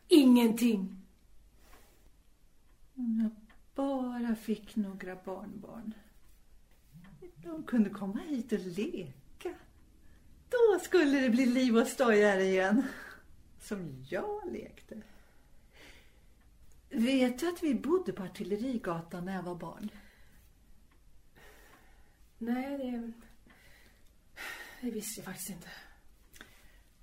Ingenting. 0.07 0.95
Om 2.95 3.19
jag 3.21 3.31
bara 3.75 4.35
fick 4.35 4.75
några 4.75 5.15
barnbarn. 5.15 5.93
De 7.35 7.63
kunde 7.63 7.89
komma 7.89 8.19
hit 8.19 8.51
och 8.51 8.59
leka. 8.59 9.53
Då 10.49 10.79
skulle 10.81 11.19
det 11.19 11.29
bli 11.29 11.45
liv 11.45 11.77
och 11.77 11.87
stoj 11.87 12.21
här 12.21 12.39
igen. 12.39 12.83
Som 13.61 14.05
jag 14.09 14.51
lekte. 14.51 15.01
Vet 16.99 17.39
du 17.39 17.49
att 17.49 17.63
vi 17.63 17.75
bodde 17.75 18.13
på 18.13 18.23
Artillerigatan 18.23 19.25
när 19.25 19.35
jag 19.35 19.43
var 19.43 19.55
barn? 19.55 19.89
Nej, 22.37 22.77
det... 22.77 23.11
Det 24.81 24.91
visste 24.91 25.19
jag 25.19 25.25
faktiskt 25.25 25.49
inte. 25.49 25.69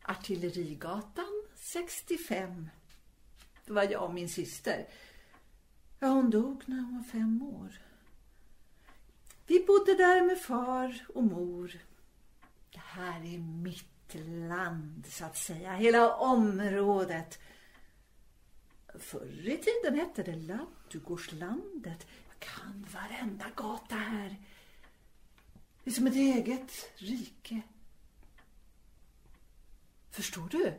Artillerigatan 0.02 1.44
65. 1.54 2.68
Det 3.64 3.72
var 3.72 3.82
jag 3.82 4.02
och 4.02 4.14
min 4.14 4.28
syster. 4.28 4.88
Ja, 5.98 6.08
hon 6.08 6.30
dog 6.30 6.62
när 6.66 6.80
hon 6.80 6.96
var 6.96 7.04
fem 7.04 7.42
år. 7.42 7.82
Vi 9.46 9.64
bodde 9.66 9.94
där 9.94 10.26
med 10.26 10.40
far 10.40 11.06
och 11.14 11.24
mor. 11.24 11.78
Det 12.72 12.82
här 12.84 13.34
är 13.34 13.38
mitt 13.38 14.14
land, 14.48 15.06
så 15.08 15.24
att 15.24 15.36
säga. 15.36 15.72
Hela 15.72 16.16
området. 16.16 17.38
Förr 18.98 19.48
i 19.48 19.58
tiden 19.58 19.98
hette 19.98 20.22
det 20.22 20.36
Ladugårdslandet. 20.36 22.06
Jag 22.28 22.38
kan 22.38 22.86
varenda 22.92 23.50
gata 23.56 23.94
här. 23.94 24.36
Det 25.84 25.90
är 25.90 25.94
som 25.94 26.06
ett 26.06 26.14
eget 26.14 26.72
rike. 26.96 27.62
Förstår 30.10 30.48
du? 30.48 30.74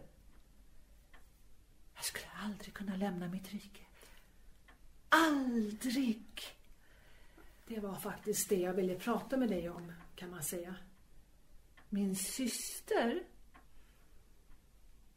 Jag 1.96 2.04
skulle 2.06 2.32
aldrig 2.44 2.74
kunna 2.74 2.96
lämna 2.96 3.28
mitt 3.28 3.54
rike. 3.54 3.82
Aldrig! 5.10 6.44
Det 7.68 7.80
var 7.80 7.96
faktiskt 7.96 8.50
det 8.50 8.56
jag 8.56 8.74
ville 8.74 8.96
prata 8.96 9.38
med 9.38 9.50
dig 9.50 9.70
om, 9.70 9.94
kan 10.16 10.30
man 10.30 10.44
säga. 10.44 10.76
Min 11.90 12.16
syster, 12.16 13.24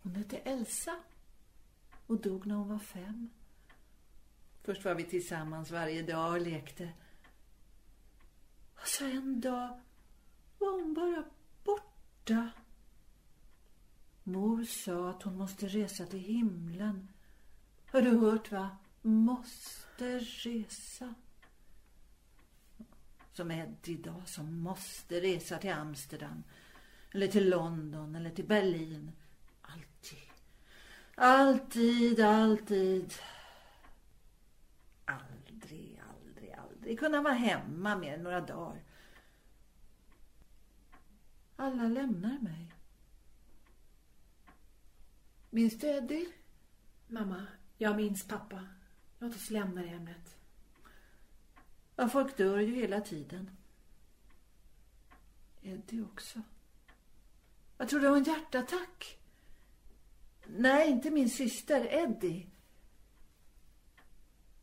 hon 0.02 0.14
hette 0.14 0.36
Elsa 0.36 1.02
och 2.10 2.20
dog 2.20 2.46
när 2.46 2.54
hon 2.54 2.68
var 2.68 2.78
fem. 2.78 3.30
Först 4.62 4.84
var 4.84 4.94
vi 4.94 5.04
tillsammans 5.04 5.70
varje 5.70 6.02
dag 6.02 6.32
och 6.32 6.40
lekte. 6.40 6.92
Och 8.74 8.86
så 8.86 9.04
en 9.04 9.40
dag 9.40 9.80
var 10.58 10.80
hon 10.80 10.94
bara 10.94 11.24
borta. 11.64 12.50
Mor 14.22 14.64
sa 14.64 15.10
att 15.10 15.22
hon 15.22 15.36
måste 15.36 15.68
resa 15.68 16.06
till 16.06 16.18
himlen. 16.18 17.08
Har 17.86 18.02
du 18.02 18.18
hört 18.18 18.52
va? 18.52 18.76
Måste 19.02 20.18
resa. 20.18 21.14
Som 23.32 23.50
Eddie 23.50 23.92
idag 23.92 24.22
som 24.28 24.60
måste 24.60 25.20
resa 25.20 25.58
till 25.58 25.72
Amsterdam. 25.72 26.42
Eller 27.12 27.26
till 27.26 27.50
London 27.50 28.14
eller 28.14 28.30
till 28.30 28.46
Berlin. 28.46 29.12
Alltid. 31.22 32.20
Alltid. 32.20 33.14
Aldrig, 35.04 36.02
aldrig, 36.10 36.52
aldrig 36.52 36.98
kunna 36.98 37.22
vara 37.22 37.34
hemma 37.34 37.96
mer 37.96 38.14
än 38.14 38.22
några 38.22 38.40
dagar. 38.40 38.82
Alla 41.56 41.82
lämnar 41.82 42.38
mig. 42.38 42.74
Minns 45.50 45.78
du 45.78 45.86
Eddie? 45.86 46.32
Mamma, 47.06 47.46
jag 47.78 47.96
minns 47.96 48.28
pappa. 48.28 48.66
Låt 49.18 49.34
oss 49.34 49.50
lämna 49.50 49.82
det 49.82 49.88
ämnet. 49.88 50.36
Ja, 51.96 52.08
folk 52.08 52.36
dör 52.36 52.58
ju 52.58 52.74
hela 52.74 53.00
tiden. 53.00 53.50
Eddie 55.62 56.02
också. 56.02 56.42
Jag 57.78 57.88
tror 57.88 58.00
det 58.00 58.10
var 58.10 58.16
en 58.16 58.24
hjärtattack. 58.24 59.19
Nej, 60.56 60.90
inte 60.90 61.10
min 61.10 61.30
syster, 61.30 61.86
Eddie. 61.90 62.46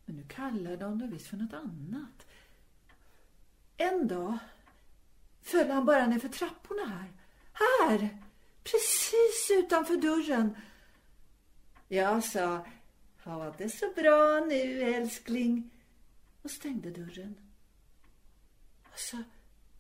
Men 0.06 0.16
nu 0.16 0.24
kallade 0.24 0.78
de 0.78 1.00
det 1.00 1.08
visst 1.08 1.28
för 1.28 1.38
något 1.38 1.54
annat. 1.54 2.28
En 3.78 4.08
dag 4.08 4.38
föll 5.42 5.72
han 5.72 5.86
bara 5.86 6.08
ner 6.08 6.20
för 6.20 6.30
trapporna 6.30 6.86
här. 6.86 7.12
Här! 7.54 8.18
Precis 8.64 9.52
utanför 9.52 9.98
dörren. 9.98 10.58
Jag 11.88 12.24
sa, 12.24 12.66
ha 13.24 13.52
det 13.58 13.70
så 13.70 13.94
bra 13.96 14.46
nu 14.48 14.82
älskling. 14.82 15.70
Och 16.42 16.52
stängde 16.52 16.92
dörren. 16.92 17.36
Och 18.84 19.00
så 19.00 19.24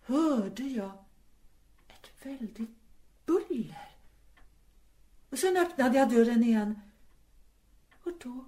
hörde 0.02 0.63
jag 0.63 0.91
ett 1.88 2.26
väldigt. 2.26 2.70
Och 5.38 5.41
sen 5.41 5.58
öppnade 5.58 5.97
jag 5.97 6.10
dörren 6.10 6.43
igen. 6.43 6.82
Och 8.04 8.12
då 8.23 8.45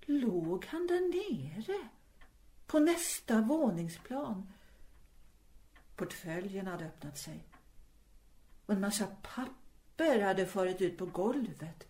låg 0.00 0.66
han 0.66 0.86
där 0.86 1.00
nere. 1.00 1.88
På 2.66 2.78
nästa 2.78 3.40
våningsplan. 3.40 4.52
Portföljen 5.96 6.66
hade 6.66 6.84
öppnat 6.84 7.18
sig. 7.18 7.44
Och 8.66 8.74
en 8.74 8.80
massa 8.80 9.06
papper 9.06 10.20
hade 10.20 10.46
farit 10.46 10.80
ut 10.80 10.98
på 10.98 11.06
golvet. 11.06 11.88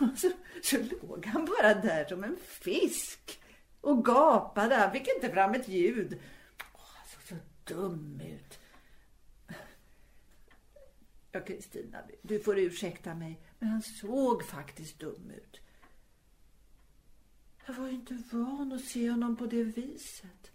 Och 0.00 0.08
så, 0.18 0.30
så 0.62 0.76
låg 0.76 1.26
han 1.26 1.44
bara 1.44 1.74
där 1.74 2.04
som 2.04 2.24
en 2.24 2.36
fisk 2.36 3.40
och 3.80 4.04
gapade. 4.04 4.74
Han 4.74 4.92
fick 4.92 5.08
inte 5.16 5.30
fram 5.30 5.54
ett 5.54 5.68
ljud. 5.68 6.20
Åh, 6.74 6.80
han 6.96 7.06
såg 7.06 7.38
så 7.38 7.44
dum 7.74 8.20
ut. 8.20 8.58
Ja, 11.34 11.40
Kristina, 11.40 11.98
du 12.22 12.40
får 12.40 12.58
ursäkta 12.58 13.14
mig, 13.14 13.40
men 13.58 13.68
han 13.68 13.82
såg 13.82 14.44
faktiskt 14.44 14.98
dum 14.98 15.30
ut. 15.30 15.60
Jag 17.66 17.74
var 17.74 17.86
ju 17.86 17.94
inte 17.94 18.22
van 18.30 18.72
att 18.72 18.84
se 18.84 19.10
honom 19.10 19.36
på 19.36 19.46
det 19.46 19.64
viset. 19.64 20.50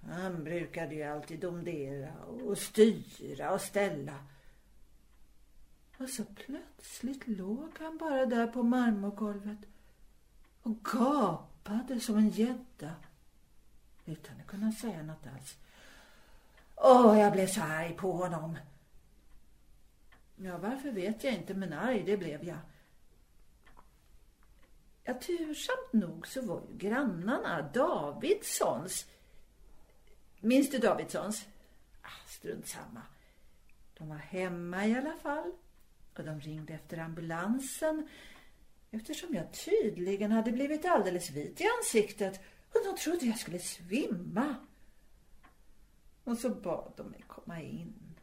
Han 0.00 0.44
brukade 0.44 0.94
ju 0.94 1.02
alltid 1.02 1.40
domdera 1.40 2.14
och 2.24 2.58
styra 2.58 3.52
och 3.52 3.60
ställa. 3.60 4.24
Och 5.98 6.08
så 6.08 6.24
plötsligt 6.24 7.28
låg 7.28 7.70
han 7.78 7.98
bara 7.98 8.26
där 8.26 8.46
på 8.46 8.62
marmorgolvet 8.62 9.58
och 10.62 10.84
gapade 10.84 12.00
som 12.00 12.16
en 12.16 12.30
gädda 12.30 12.94
utan 14.04 14.40
att 14.40 14.46
kunna 14.46 14.72
säga 14.72 15.02
något 15.02 15.26
alls. 15.34 15.56
Åh, 16.76 17.18
jag 17.18 17.32
blev 17.32 17.46
så 17.46 17.62
arg 17.62 17.96
på 17.96 18.12
honom. 18.12 18.56
Ja, 20.36 20.58
varför 20.58 20.90
vet 20.90 21.24
jag 21.24 21.34
inte, 21.34 21.54
men 21.54 21.72
arg 21.72 22.02
det 22.02 22.16
blev 22.16 22.44
jag. 22.44 22.58
Ja, 25.04 25.14
tursamt 25.14 25.92
nog 25.92 26.26
så 26.28 26.42
var 26.42 26.62
ju 26.70 26.78
grannarna 26.78 27.70
Davidssons. 27.74 29.06
Minns 30.40 30.70
du 30.70 30.78
Davidssons? 30.78 31.46
Ah, 32.02 32.26
strunt 32.26 32.68
samma. 32.68 33.02
De 33.98 34.08
var 34.08 34.16
hemma 34.16 34.86
i 34.86 34.94
alla 34.94 35.16
fall. 35.16 35.52
Och 36.16 36.24
de 36.24 36.40
ringde 36.40 36.74
efter 36.74 36.98
ambulansen 36.98 38.08
eftersom 38.90 39.34
jag 39.34 39.52
tydligen 39.52 40.32
hade 40.32 40.52
blivit 40.52 40.84
alldeles 40.84 41.30
vit 41.30 41.60
i 41.60 41.64
ansiktet 41.78 42.40
och 42.72 42.80
de 42.84 42.96
trodde 42.96 43.26
jag 43.26 43.38
skulle 43.38 43.58
svimma. 43.58 44.54
Och 46.24 46.38
så 46.38 46.50
bad 46.50 46.92
de 46.96 47.06
mig 47.06 47.24
komma 47.26 47.60
in 47.60 48.16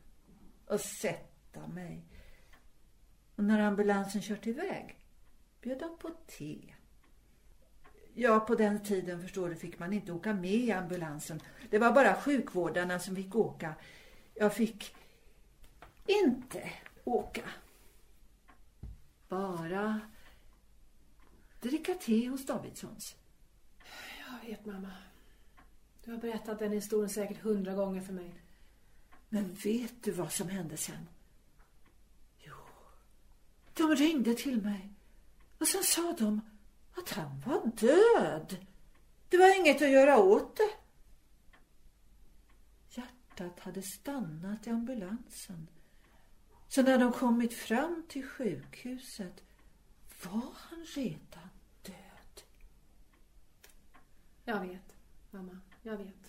och 0.66 0.80
sätta 0.80 1.31
mig. 1.60 2.06
Och 3.36 3.44
när 3.44 3.60
ambulansen 3.60 4.22
kört 4.22 4.48
iväg 4.48 4.98
bjöd 5.62 5.80
de 5.80 5.98
på 5.98 6.10
te. 6.28 6.74
Ja, 8.14 8.40
på 8.40 8.56
den 8.56 8.84
tiden 8.84 9.22
förstår 9.22 9.50
du 9.50 9.56
fick 9.56 9.80
man 9.80 9.94
inte 9.94 10.12
åka 10.12 10.34
med 10.34 10.52
i 10.52 10.72
ambulansen. 10.72 11.42
Det 11.70 11.80
var 11.80 11.92
bara 11.92 12.16
sjukvårdarna 12.16 13.00
som 13.00 13.16
fick 13.16 13.36
åka. 13.36 13.76
Jag 14.34 14.54
fick 14.54 14.96
inte 16.06 16.72
åka. 17.04 17.50
Bara 19.28 20.00
dricka 21.62 21.94
te 21.94 22.30
hos 22.30 22.46
Davidssons. 22.46 23.16
Jag 24.20 24.50
vet, 24.50 24.66
mamma. 24.66 24.92
Du 26.04 26.12
har 26.12 26.18
berättat 26.18 26.60
den 26.60 26.72
historien 26.72 27.10
säkert 27.10 27.42
hundra 27.42 27.74
gånger 27.74 28.02
för 28.02 28.14
mig. 28.14 28.34
Men 29.30 29.54
vet 29.54 30.04
du 30.04 30.12
vad 30.12 30.32
som 30.32 30.50
hände 30.50 30.78
sen? 30.78 31.08
De 33.74 33.96
ringde 33.96 34.34
till 34.34 34.62
mig 34.62 34.94
och 35.58 35.68
sen 35.68 35.84
sa 35.84 36.14
de 36.20 36.42
att 36.98 37.10
han 37.10 37.40
var 37.46 37.68
död. 37.68 38.66
Det 39.30 39.38
var 39.38 39.60
inget 39.60 39.82
att 39.82 39.90
göra 39.90 40.18
åt 40.18 40.56
det. 40.58 40.70
Hjärtat 42.90 43.60
hade 43.60 43.82
stannat 43.82 44.68
i 44.68 44.70
ambulansen. 44.70 45.68
Så 46.68 46.82
när 46.82 46.98
de 46.98 47.12
kommit 47.14 47.54
fram 47.54 48.04
till 48.10 48.28
sjukhuset 48.28 49.44
var 50.24 50.54
han 50.56 50.86
redan 50.86 51.50
död. 51.82 52.44
Jag 54.46 54.60
vet, 54.60 54.96
mamma. 55.32 55.60
Jag 55.82 55.98
vet. 55.98 56.21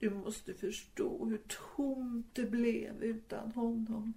Du 0.00 0.10
måste 0.10 0.54
förstå 0.54 1.24
hur 1.24 1.42
tomt 1.76 2.34
det 2.34 2.44
blev 2.44 3.02
utan 3.02 3.52
honom. 3.52 4.14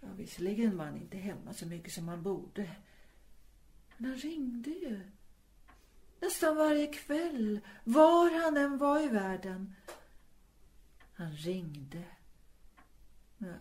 Ja, 0.00 0.08
visserligen 0.16 0.76
var 0.76 0.84
han 0.84 0.96
inte 0.96 1.16
hemma 1.16 1.52
så 1.52 1.66
mycket 1.66 1.92
som 1.92 2.08
han 2.08 2.22
borde. 2.22 2.70
Men 3.96 4.10
han 4.10 4.18
ringde 4.18 4.70
ju. 4.70 5.00
Nästan 6.20 6.56
varje 6.56 6.86
kväll, 6.86 7.60
var 7.84 8.42
han 8.42 8.56
än 8.56 8.78
var 8.78 9.00
i 9.00 9.08
världen. 9.08 9.74
Han 11.14 11.32
ringde. 11.32 12.04
Jag 13.38 13.58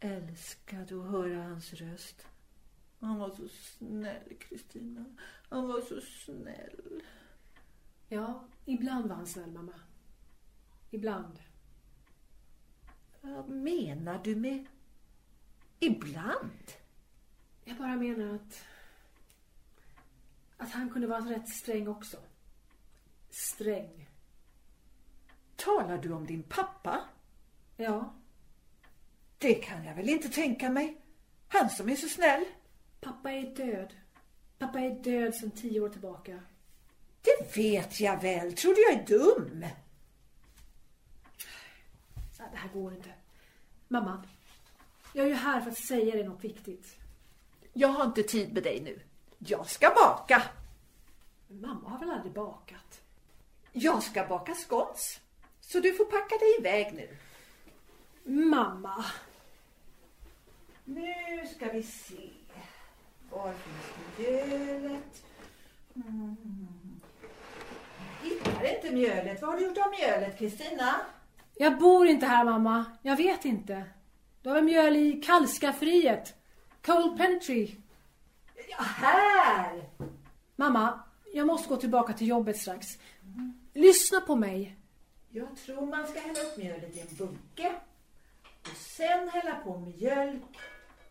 älskade 0.00 1.00
att 1.00 1.10
höra 1.10 1.42
hans 1.42 1.72
röst. 1.72 2.26
Han 3.00 3.18
var 3.18 3.30
så 3.30 3.48
snäll, 3.48 4.34
Kristina. 4.38 5.04
Han 5.48 5.68
var 5.68 5.80
så 5.80 6.00
snäll. 6.00 7.02
Ja, 8.08 8.48
ibland 8.64 9.08
var 9.08 9.16
han 9.16 9.26
snäll, 9.26 9.52
mamma. 9.52 9.80
Ibland. 10.90 11.38
Vad 13.20 13.48
menar 13.48 14.20
du 14.24 14.36
med 14.36 14.66
ibland? 15.78 16.72
Jag 17.64 17.76
bara 17.76 17.96
menar 17.96 18.34
att... 18.34 18.64
Att 20.56 20.70
han 20.70 20.90
kunde 20.90 21.06
vara 21.06 21.20
rätt 21.20 21.48
sträng 21.48 21.88
också. 21.88 22.16
Sträng. 23.30 24.08
Talar 25.56 25.98
du 25.98 26.12
om 26.12 26.26
din 26.26 26.42
pappa? 26.42 27.00
Ja. 27.76 28.14
Det 29.38 29.54
kan 29.54 29.84
jag 29.84 29.94
väl 29.94 30.08
inte 30.08 30.28
tänka 30.28 30.70
mig. 30.70 31.00
Han 31.48 31.70
som 31.70 31.88
är 31.88 31.96
så 31.96 32.08
snäll. 32.08 32.44
Pappa 33.00 33.32
är 33.32 33.56
död. 33.56 33.94
Pappa 34.58 34.80
är 34.80 34.90
död 34.90 35.34
sedan 35.34 35.50
tio 35.50 35.80
år 35.80 35.88
tillbaka. 35.88 36.40
Det 37.24 37.56
vet 37.56 38.00
jag 38.00 38.22
väl. 38.22 38.56
Tror 38.56 38.74
du 38.74 38.82
jag 38.82 38.92
är 38.92 39.06
dum? 39.06 39.66
Det 42.52 42.56
här 42.56 42.68
går 42.68 42.94
inte. 42.94 43.10
Mamma, 43.88 44.22
jag 45.12 45.24
är 45.24 45.28
ju 45.28 45.34
här 45.34 45.60
för 45.60 45.70
att 45.70 45.78
säga 45.78 46.14
dig 46.14 46.24
något 46.24 46.44
viktigt. 46.44 46.96
Jag 47.72 47.88
har 47.88 48.04
inte 48.04 48.22
tid 48.22 48.52
med 48.52 48.62
dig 48.62 48.80
nu. 48.80 49.00
Jag 49.38 49.70
ska 49.70 49.90
baka. 49.90 50.42
Men 51.48 51.60
mamma 51.60 51.88
har 51.88 51.98
väl 51.98 52.10
aldrig 52.10 52.32
bakat? 52.32 53.00
Jag 53.72 54.02
ska 54.02 54.26
baka 54.26 54.54
scones. 54.54 55.20
Så 55.60 55.80
du 55.80 55.94
får 55.94 56.04
packa 56.04 56.38
dig 56.38 56.56
iväg 56.58 56.94
nu. 56.94 57.16
Mamma! 58.44 59.04
Nu 60.84 61.46
ska 61.56 61.72
vi 61.72 61.82
se. 61.82 62.30
Var 63.30 63.52
finns 63.52 64.18
mjölet? 64.18 65.24
Mm. 65.94 66.73
Hittar 68.64 68.76
inte 68.76 68.90
mjölet. 68.90 69.42
Vad 69.42 69.50
har 69.50 69.58
du 69.58 69.64
gjort 69.64 69.78
av 69.78 69.90
mjölet, 69.90 70.38
Kristina? 70.38 71.00
Jag 71.54 71.78
bor 71.78 72.06
inte 72.06 72.26
här, 72.26 72.44
mamma. 72.44 72.84
Jag 73.02 73.16
vet 73.16 73.44
inte. 73.44 73.84
Du 74.42 74.50
har 74.50 74.62
mjöl 74.62 74.96
i 74.96 75.22
kallskafferiet? 75.26 76.34
Cold 76.82 77.18
Pantry. 77.18 77.76
Ja, 78.70 78.82
här! 78.82 79.84
Mamma, 80.56 81.00
jag 81.34 81.46
måste 81.46 81.68
gå 81.68 81.76
tillbaka 81.76 82.12
till 82.12 82.28
jobbet 82.28 82.56
strax. 82.56 82.86
Lyssna 83.72 84.20
på 84.20 84.36
mig. 84.36 84.76
Jag 85.30 85.56
tror 85.56 85.86
man 85.86 86.06
ska 86.06 86.20
hälla 86.20 86.40
upp 86.40 86.56
mjölet 86.56 86.96
i 86.96 87.00
en 87.00 87.16
bunke. 87.18 87.72
Och 88.62 88.76
sen 88.76 89.28
hälla 89.28 89.54
på 89.54 89.78
mjölk. 89.78 90.58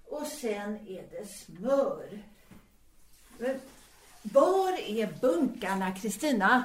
Och 0.10 0.28
sen 0.28 0.88
är 0.88 1.04
det 1.12 1.28
smör. 1.28 2.20
Men 3.38 3.60
var 4.22 4.90
är 4.90 5.20
bunkarna, 5.22 5.96
Kristina? 5.96 6.64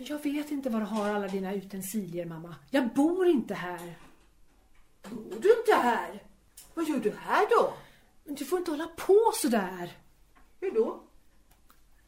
Jag 0.00 0.22
vet 0.22 0.50
inte 0.50 0.70
var 0.70 0.80
du 0.80 0.86
har 0.86 1.08
alla 1.08 1.28
dina 1.28 1.54
utensilier, 1.54 2.26
mamma. 2.26 2.56
Jag 2.70 2.88
bor 2.88 3.26
inte 3.26 3.54
här. 3.54 3.98
Bor 5.02 5.40
du 5.40 5.58
inte 5.58 5.74
här? 5.74 6.22
Vad 6.74 6.88
gör 6.88 6.98
du 6.98 7.10
här 7.10 7.46
då? 7.50 7.74
Men 8.24 8.34
du 8.34 8.44
får 8.44 8.58
inte 8.58 8.70
hålla 8.70 8.86
på 8.86 9.32
så 9.34 9.48
där. 9.48 9.96
Hur 10.60 10.70
då? 10.70 11.02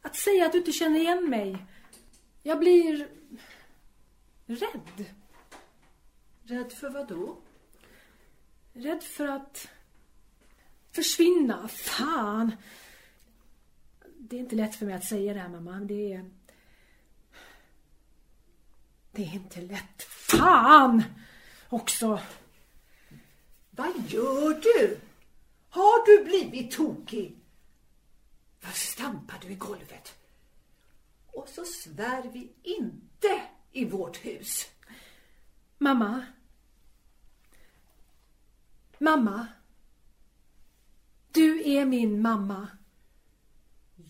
Att 0.01 0.15
säga 0.15 0.45
att 0.45 0.51
du 0.51 0.57
inte 0.57 0.71
känner 0.71 0.99
igen 0.99 1.29
mig. 1.29 1.65
Jag 2.43 2.59
blir... 2.59 3.07
rädd. 4.45 5.05
Rädd 6.43 6.71
för 6.71 6.89
vad 6.89 7.07
då? 7.07 7.37
Rädd 8.73 9.03
för 9.03 9.27
att 9.27 9.67
försvinna. 10.91 11.67
Fan. 11.67 12.51
Det 14.17 14.35
är 14.35 14.39
inte 14.39 14.55
lätt 14.55 14.75
för 14.75 14.85
mig 14.85 14.95
att 14.95 15.05
säga 15.05 15.33
det 15.33 15.39
här, 15.39 15.49
mamma. 15.49 15.79
Det 15.79 16.13
är... 16.13 16.29
Det 19.11 19.21
är 19.23 19.33
inte 19.33 19.61
lätt. 19.61 20.03
Fan! 20.03 21.03
Också. 21.69 22.21
Vad 23.69 23.91
gör 24.07 24.61
du? 24.61 24.99
Har 25.69 26.05
du 26.05 26.23
blivit 26.23 26.71
tokig? 26.71 27.37
Varför 28.61 28.77
stampar 28.77 29.39
du 29.41 29.47
i 29.47 29.55
golvet? 29.55 30.15
Och 31.27 31.47
så 31.49 31.65
svär 31.65 32.23
vi 32.33 32.51
inte 32.63 33.41
i 33.71 33.85
vårt 33.85 34.17
hus. 34.17 34.67
Mamma. 35.77 36.25
Mamma. 38.97 39.47
Du 41.31 41.71
är 41.71 41.85
min 41.85 42.21
mamma. 42.21 42.67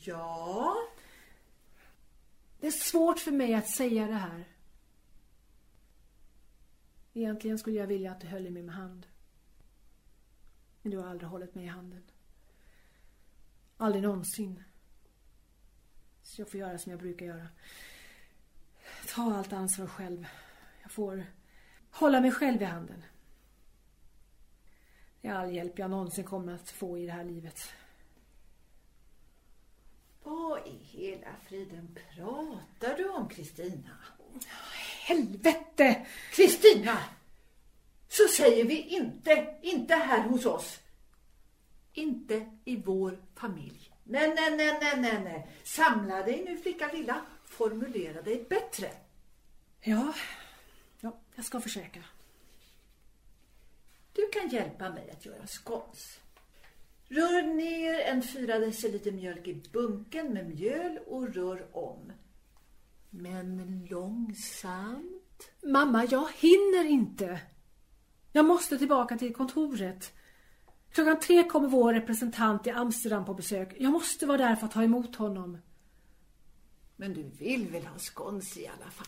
Ja, 0.04 0.78
Det 2.60 2.68
är 2.68 2.72
svårt 2.72 3.20
för 3.20 3.32
mig 3.32 3.54
att 3.54 3.70
säga 3.70 4.08
det 4.08 4.14
här. 4.14 4.51
Egentligen 7.14 7.60
skulle 7.60 7.80
jag 7.80 7.88
vilja 7.88 8.12
att 8.12 8.22
du 8.22 8.28
höll 8.28 8.48
i 8.48 8.52
min 8.52 8.70
hand. 8.70 9.08
Men 10.82 10.92
du 10.92 10.98
har 10.98 11.08
aldrig 11.08 11.30
hållit 11.30 11.56
mig 11.56 11.66
i 11.66 11.68
handen. 11.68 12.04
Aldrig 13.78 14.04
någonsin. 14.04 14.64
Så 16.24 16.42
jag 16.42 16.52
får 16.52 16.60
göra 16.60 16.78
som 16.78 16.92
jag 16.92 17.00
brukar 17.00 17.26
göra. 17.26 17.48
Ta 19.16 19.36
allt 19.36 19.54
ansvar 19.54 19.88
själv. 19.88 20.28
Jag 20.82 20.92
får 20.92 21.26
hålla 21.92 22.22
mig 22.22 22.32
själv 22.32 22.62
i 22.62 22.66
handen. 22.66 23.04
Det 25.22 25.28
är 25.28 25.34
all 25.34 25.54
hjälp 25.54 25.80
jag 25.80 25.90
någonsin 25.90 26.24
kommer 26.24 26.54
att 26.54 26.70
få 26.70 26.98
i 26.98 27.06
det 27.06 27.12
här 27.12 27.24
livet. 27.24 27.74
vad 30.24 30.68
i 30.68 30.80
hela 30.84 31.36
friden 31.48 31.98
pratar 32.16 32.98
du 32.98 33.10
om, 33.10 33.30
Kristina? 33.30 33.98
Helvete! 35.02 36.06
Kristina! 36.32 36.98
Så 38.08 38.28
säger 38.28 38.66
vi 38.66 38.82
inte, 38.82 39.56
inte 39.62 39.96
här 39.96 40.24
hos 40.28 40.46
oss. 40.46 40.80
Inte 41.94 42.52
i 42.66 42.76
vår 42.76 43.22
familj. 43.36 43.94
Nej, 44.04 44.34
nej, 44.36 44.58
nej, 44.58 44.78
nej, 44.82 44.98
nej, 44.98 45.24
nej. 45.24 45.48
Samla 45.64 46.24
dig 46.24 46.44
nu 46.46 46.58
flicka 46.58 46.92
lilla. 46.94 47.22
Formulera 47.46 48.22
dig 48.22 48.46
bättre. 48.50 48.92
Ja, 49.82 50.14
ja 51.00 51.18
jag 51.36 51.46
ska 51.46 51.62
försöka. 51.62 52.04
Du 54.14 54.30
kan 54.34 54.50
hjälpa 54.50 54.90
mig 54.90 55.12
att 55.12 55.26
göra 55.26 55.48
scones. 55.48 56.20
Rör 57.08 57.42
ner 57.42 58.00
en 58.00 58.24
4 58.24 58.60
deciliter 58.60 59.12
mjölk 59.12 59.48
i 59.48 59.54
bunken 59.72 60.34
med 60.34 60.50
mjöl 60.50 60.98
och 60.98 61.34
rör 61.34 61.68
om. 61.72 62.12
Men 63.14 63.86
långsamt. 63.90 65.52
Mamma, 65.64 66.06
jag 66.06 66.28
hinner 66.36 66.86
inte. 66.86 67.42
Jag 68.32 68.46
måste 68.46 68.78
tillbaka 68.78 69.18
till 69.18 69.34
kontoret. 69.34 70.14
Klockan 70.92 71.20
tre 71.20 71.44
kommer 71.44 71.68
vår 71.68 71.94
representant 71.94 72.68
i 72.68 72.70
Amsterdam 72.70 73.26
på 73.26 73.34
besök. 73.34 73.76
Jag 73.80 73.92
måste 73.92 74.26
vara 74.26 74.38
där 74.38 74.56
för 74.56 74.66
att 74.66 74.72
ta 74.72 74.84
emot 74.84 75.16
honom. 75.16 75.58
Men 76.96 77.14
du 77.14 77.24
vill 77.24 77.68
väl 77.68 77.86
ha 77.86 78.00
scones 78.00 78.58
i 78.58 78.68
alla 78.68 78.92
fall? 78.92 79.08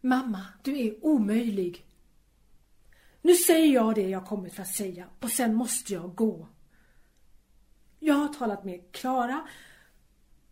Mamma, 0.00 0.46
du 0.62 0.78
är 0.78 1.06
omöjlig. 1.06 1.86
Nu 3.22 3.34
säger 3.34 3.74
jag 3.74 3.94
det 3.94 4.08
jag 4.08 4.26
kommit 4.26 4.54
för 4.54 4.62
att 4.62 4.74
säga 4.74 5.08
och 5.20 5.30
sen 5.30 5.54
måste 5.54 5.92
jag 5.92 6.14
gå. 6.14 6.48
Jag 7.98 8.14
har 8.14 8.28
talat 8.28 8.64
med 8.64 8.92
Klara 8.92 9.48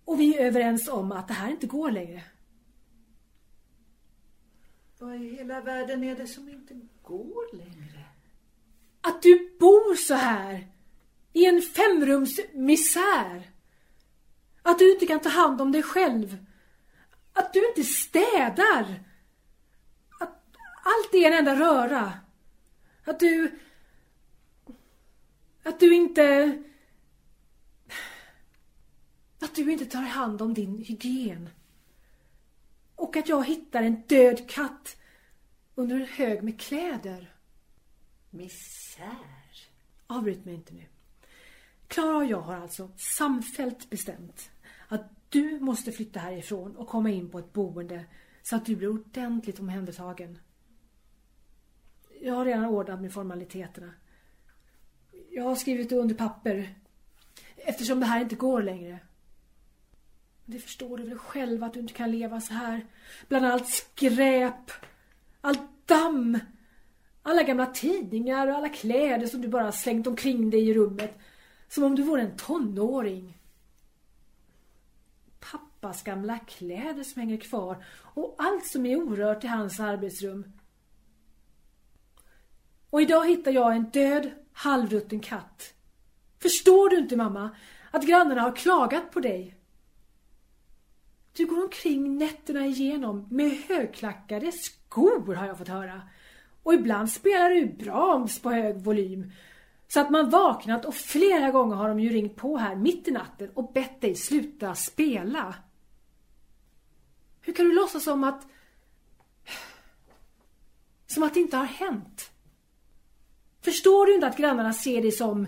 och 0.04 0.20
vi 0.20 0.37
är 0.37 0.46
överens 0.46 0.88
om 0.88 1.12
att 1.12 1.28
det 1.28 1.35
här 1.35 1.50
inte 1.50 1.66
går 1.66 1.90
längre. 1.90 2.22
Vad 5.05 5.14
i 5.14 5.37
hela 5.37 5.61
världen 5.61 6.05
är 6.05 6.17
det 6.17 6.27
som 6.27 6.49
inte 6.49 6.75
går 7.03 7.57
längre? 7.57 8.05
Att 9.01 9.23
du 9.23 9.57
bor 9.61 9.95
så 9.95 10.14
här. 10.14 10.67
I 11.33 11.47
en 11.47 11.62
femrumsmisär! 11.62 13.51
Att 14.62 14.79
du 14.79 14.93
inte 14.93 15.07
kan 15.07 15.21
ta 15.21 15.29
hand 15.29 15.61
om 15.61 15.73
dig 15.73 15.83
själv. 15.83 16.47
Att 17.33 17.53
du 17.53 17.69
inte 17.69 17.85
städar. 17.85 19.05
Att 20.21 20.45
allt 20.85 21.14
är 21.14 21.27
en 21.27 21.38
enda 21.38 21.57
röra. 21.57 22.12
Att 23.05 23.21
du... 23.21 23.59
Att 25.62 25.81
du 25.81 25.95
inte... 25.95 26.59
Att 29.40 29.55
du 29.55 29.73
inte 29.73 29.87
tar 29.87 30.03
hand 30.03 30.43
om 30.43 30.55
din 30.55 30.79
hygien. 30.79 31.51
Och 33.05 33.17
att 33.17 33.29
jag 33.29 33.47
hittar 33.47 33.83
en 33.83 34.03
död 34.07 34.49
katt 34.49 34.97
under 35.75 35.97
en 35.97 36.07
hög 36.07 36.43
med 36.43 36.61
kläder. 36.61 37.35
Misär. 38.31 39.69
Avbryt 40.07 40.45
mig 40.45 40.55
inte 40.55 40.75
nu. 40.75 40.85
Klara 41.88 42.17
och 42.17 42.25
jag 42.25 42.40
har 42.40 42.57
alltså 42.57 42.90
samfällt 42.97 43.90
bestämt 43.90 44.51
att 44.88 45.03
du 45.29 45.61
måste 45.61 45.93
flytta 45.93 46.21
härifrån 46.21 46.77
och 46.77 46.88
komma 46.88 47.11
in 47.11 47.31
på 47.31 47.38
ett 47.38 47.53
boende 47.53 48.05
så 48.43 48.57
att 48.57 48.67
du 48.67 48.77
blir 48.77 48.88
ordentligt 48.88 49.61
omhändertagen. 49.61 50.38
Jag 52.21 52.35
har 52.35 52.45
redan 52.45 52.64
ordnat 52.64 53.01
med 53.01 53.12
formaliteterna. 53.12 53.95
Jag 55.31 55.45
har 55.45 55.57
skrivit 55.57 55.93
under 55.93 56.14
papper 56.14 56.75
eftersom 57.57 58.01
det 58.01 58.07
här 58.07 58.21
inte 58.21 58.37
går 58.37 58.62
längre. 58.62 58.99
Det 60.46 60.59
förstår 60.59 60.96
du 60.98 61.02
väl 61.02 61.18
själv 61.18 61.64
att 61.64 61.72
du 61.72 61.80
inte 61.80 61.94
kan 61.94 62.11
leva 62.11 62.40
så 62.40 62.54
här. 62.54 62.87
Bland 63.28 63.46
allt 63.46 63.68
skräp, 63.68 64.70
allt 65.40 65.87
damm, 65.87 66.38
alla 67.22 67.42
gamla 67.42 67.66
tidningar 67.66 68.46
och 68.46 68.54
alla 68.54 68.68
kläder 68.68 69.26
som 69.26 69.42
du 69.42 69.48
bara 69.48 69.72
slängt 69.72 70.07
omkring 70.07 70.50
dig 70.50 70.68
i 70.68 70.74
rummet. 70.74 71.18
Som 71.68 71.85
om 71.85 71.94
du 71.94 72.02
vore 72.02 72.22
en 72.22 72.37
tonåring. 72.37 73.38
Pappas 75.40 76.02
gamla 76.02 76.38
kläder 76.38 77.02
som 77.02 77.20
hänger 77.20 77.37
kvar 77.37 77.85
och 78.00 78.35
allt 78.38 78.66
som 78.66 78.87
är 78.87 78.96
orört 78.96 79.44
i 79.44 79.46
hans 79.46 79.80
arbetsrum. 79.80 80.52
Och 82.90 83.02
idag 83.02 83.28
hittar 83.28 83.52
jag 83.52 83.76
en 83.76 83.90
död, 83.90 84.30
halvrutten 84.52 85.20
katt. 85.20 85.74
Förstår 86.38 86.90
du 86.90 86.98
inte, 86.98 87.16
mamma, 87.16 87.57
att 87.90 88.07
grannarna 88.07 88.40
har 88.40 88.57
klagat 88.57 89.11
på 89.11 89.20
dig? 89.20 89.54
Du 91.37 91.47
går 91.47 91.62
omkring 91.62 92.18
nätterna 92.18 92.66
igenom 92.66 93.27
med 93.31 93.51
högklackade 93.51 94.53
skor 94.53 95.35
har 95.35 95.47
jag 95.47 95.59
fått 95.59 95.68
höra. 95.68 96.03
Och 96.62 96.75
ibland 96.75 97.11
spelar 97.11 97.51
du 97.51 97.66
Brahms 97.66 98.42
på 98.42 98.51
hög 98.51 98.77
volym. 98.77 99.33
Så 99.88 100.01
att 100.01 100.11
man 100.11 100.31
vaknat 100.31 100.85
och 100.85 100.94
flera 100.94 101.51
gånger 101.51 101.77
har 101.77 101.88
de 101.88 102.01
ju 102.01 102.09
ringt 102.09 102.37
på 102.37 102.57
här 102.57 102.77
mitt 102.77 103.09
i 103.09 103.11
natten 103.11 103.51
och 103.55 103.73
bett 103.73 104.01
dig 104.01 104.14
sluta 104.14 104.75
spela. 104.75 105.55
Hur 107.40 107.53
kan 107.53 107.66
du 107.66 107.75
låtsas 107.75 108.05
som 108.05 108.25
att... 108.25 108.47
Som 111.07 111.23
att 111.23 111.35
det 111.35 111.40
inte 111.40 111.57
har 111.57 111.64
hänt? 111.64 112.31
Förstår 113.61 114.07
du 114.07 114.14
inte 114.14 114.27
att 114.27 114.37
grannarna 114.37 114.73
ser 114.73 115.03
dig 115.03 115.12
som... 115.12 115.47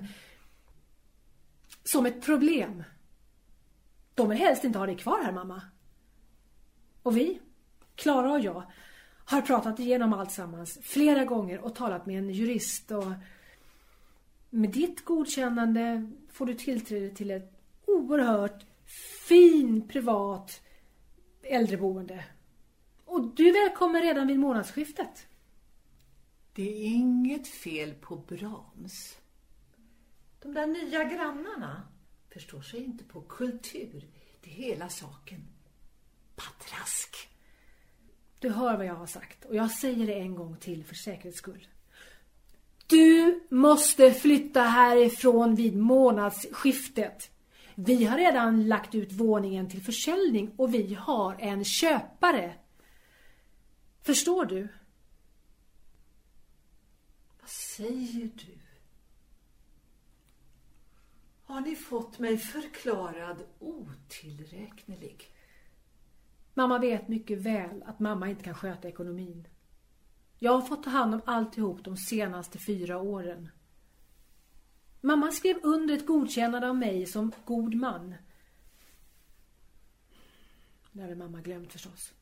Som 1.84 2.06
ett 2.06 2.24
problem? 2.24 2.84
De 4.14 4.28
vill 4.28 4.38
helst 4.38 4.64
inte 4.64 4.78
ha 4.78 4.86
dig 4.86 4.96
kvar 4.96 5.22
här, 5.24 5.32
mamma. 5.32 5.62
Och 7.06 7.16
vi, 7.16 7.40
Klara 7.94 8.32
och 8.32 8.40
jag, 8.40 8.62
har 9.24 9.42
pratat 9.42 9.80
igenom 9.80 10.12
allt 10.12 10.32
sammans 10.32 10.78
flera 10.82 11.24
gånger 11.24 11.58
och 11.58 11.74
talat 11.74 12.06
med 12.06 12.18
en 12.18 12.30
jurist 12.30 12.90
och 12.90 13.12
med 14.50 14.70
ditt 14.70 15.04
godkännande 15.04 16.10
får 16.32 16.46
du 16.46 16.54
tillträde 16.54 17.10
till 17.10 17.30
ett 17.30 17.52
oerhört 17.86 18.64
fin 19.28 19.88
privat 19.88 20.60
äldreboende. 21.42 22.24
Och 23.04 23.34
du 23.34 23.48
är 23.48 23.68
välkommen 23.68 24.02
redan 24.02 24.26
vid 24.26 24.38
månadsskiftet. 24.38 25.26
Det 26.52 26.62
är 26.62 26.86
inget 26.86 27.48
fel 27.48 27.94
på 27.94 28.16
Brahms. 28.16 29.18
De 30.42 30.54
där 30.54 30.66
nya 30.66 31.04
grannarna 31.04 31.82
förstår 32.32 32.62
sig 32.62 32.84
inte 32.84 33.04
på 33.04 33.20
kultur. 33.20 34.06
Det 34.40 34.50
är 34.50 34.54
hela 34.54 34.88
saken. 34.88 35.55
Patrask. 36.36 37.28
Du 38.38 38.50
hör 38.50 38.76
vad 38.76 38.86
jag 38.86 38.94
har 38.94 39.06
sagt 39.06 39.44
och 39.44 39.54
jag 39.54 39.70
säger 39.70 40.06
det 40.06 40.14
en 40.14 40.34
gång 40.34 40.56
till 40.56 40.84
för 40.84 40.94
säkerhets 40.94 41.38
skull. 41.38 41.68
Du 42.86 43.40
måste 43.48 44.12
flytta 44.12 44.62
härifrån 44.62 45.54
vid 45.54 45.76
månadsskiftet. 45.76 47.30
Vi 47.74 48.04
har 48.04 48.18
redan 48.18 48.68
lagt 48.68 48.94
ut 48.94 49.12
våningen 49.12 49.70
till 49.70 49.82
försäljning 49.82 50.54
och 50.56 50.74
vi 50.74 50.94
har 50.94 51.36
en 51.40 51.64
köpare. 51.64 52.54
Förstår 54.02 54.44
du? 54.44 54.68
Vad 57.40 57.50
säger 57.50 58.30
du? 58.34 58.58
Har 61.44 61.60
ni 61.60 61.76
fått 61.76 62.18
mig 62.18 62.38
förklarad 62.38 63.36
otillräknelig? 63.58 65.35
Mamma 66.58 66.78
vet 66.78 67.08
mycket 67.08 67.38
väl 67.38 67.82
att 67.82 68.00
mamma 68.00 68.28
inte 68.28 68.44
kan 68.44 68.54
sköta 68.54 68.88
ekonomin. 68.88 69.48
Jag 70.38 70.52
har 70.52 70.60
fått 70.60 70.82
ta 70.82 70.90
hand 70.90 71.14
om 71.14 71.20
alltihop 71.24 71.84
de 71.84 71.96
senaste 71.96 72.58
fyra 72.58 72.98
åren. 72.98 73.48
Mamma 75.00 75.32
skrev 75.32 75.56
under 75.62 75.94
ett 75.94 76.06
godkännande 76.06 76.68
av 76.68 76.76
mig 76.76 77.06
som 77.06 77.32
god 77.44 77.74
man. 77.74 78.14
Det 80.92 81.02
hade 81.02 81.14
mamma 81.14 81.40
glömt 81.40 81.72
förstås. 81.72 82.12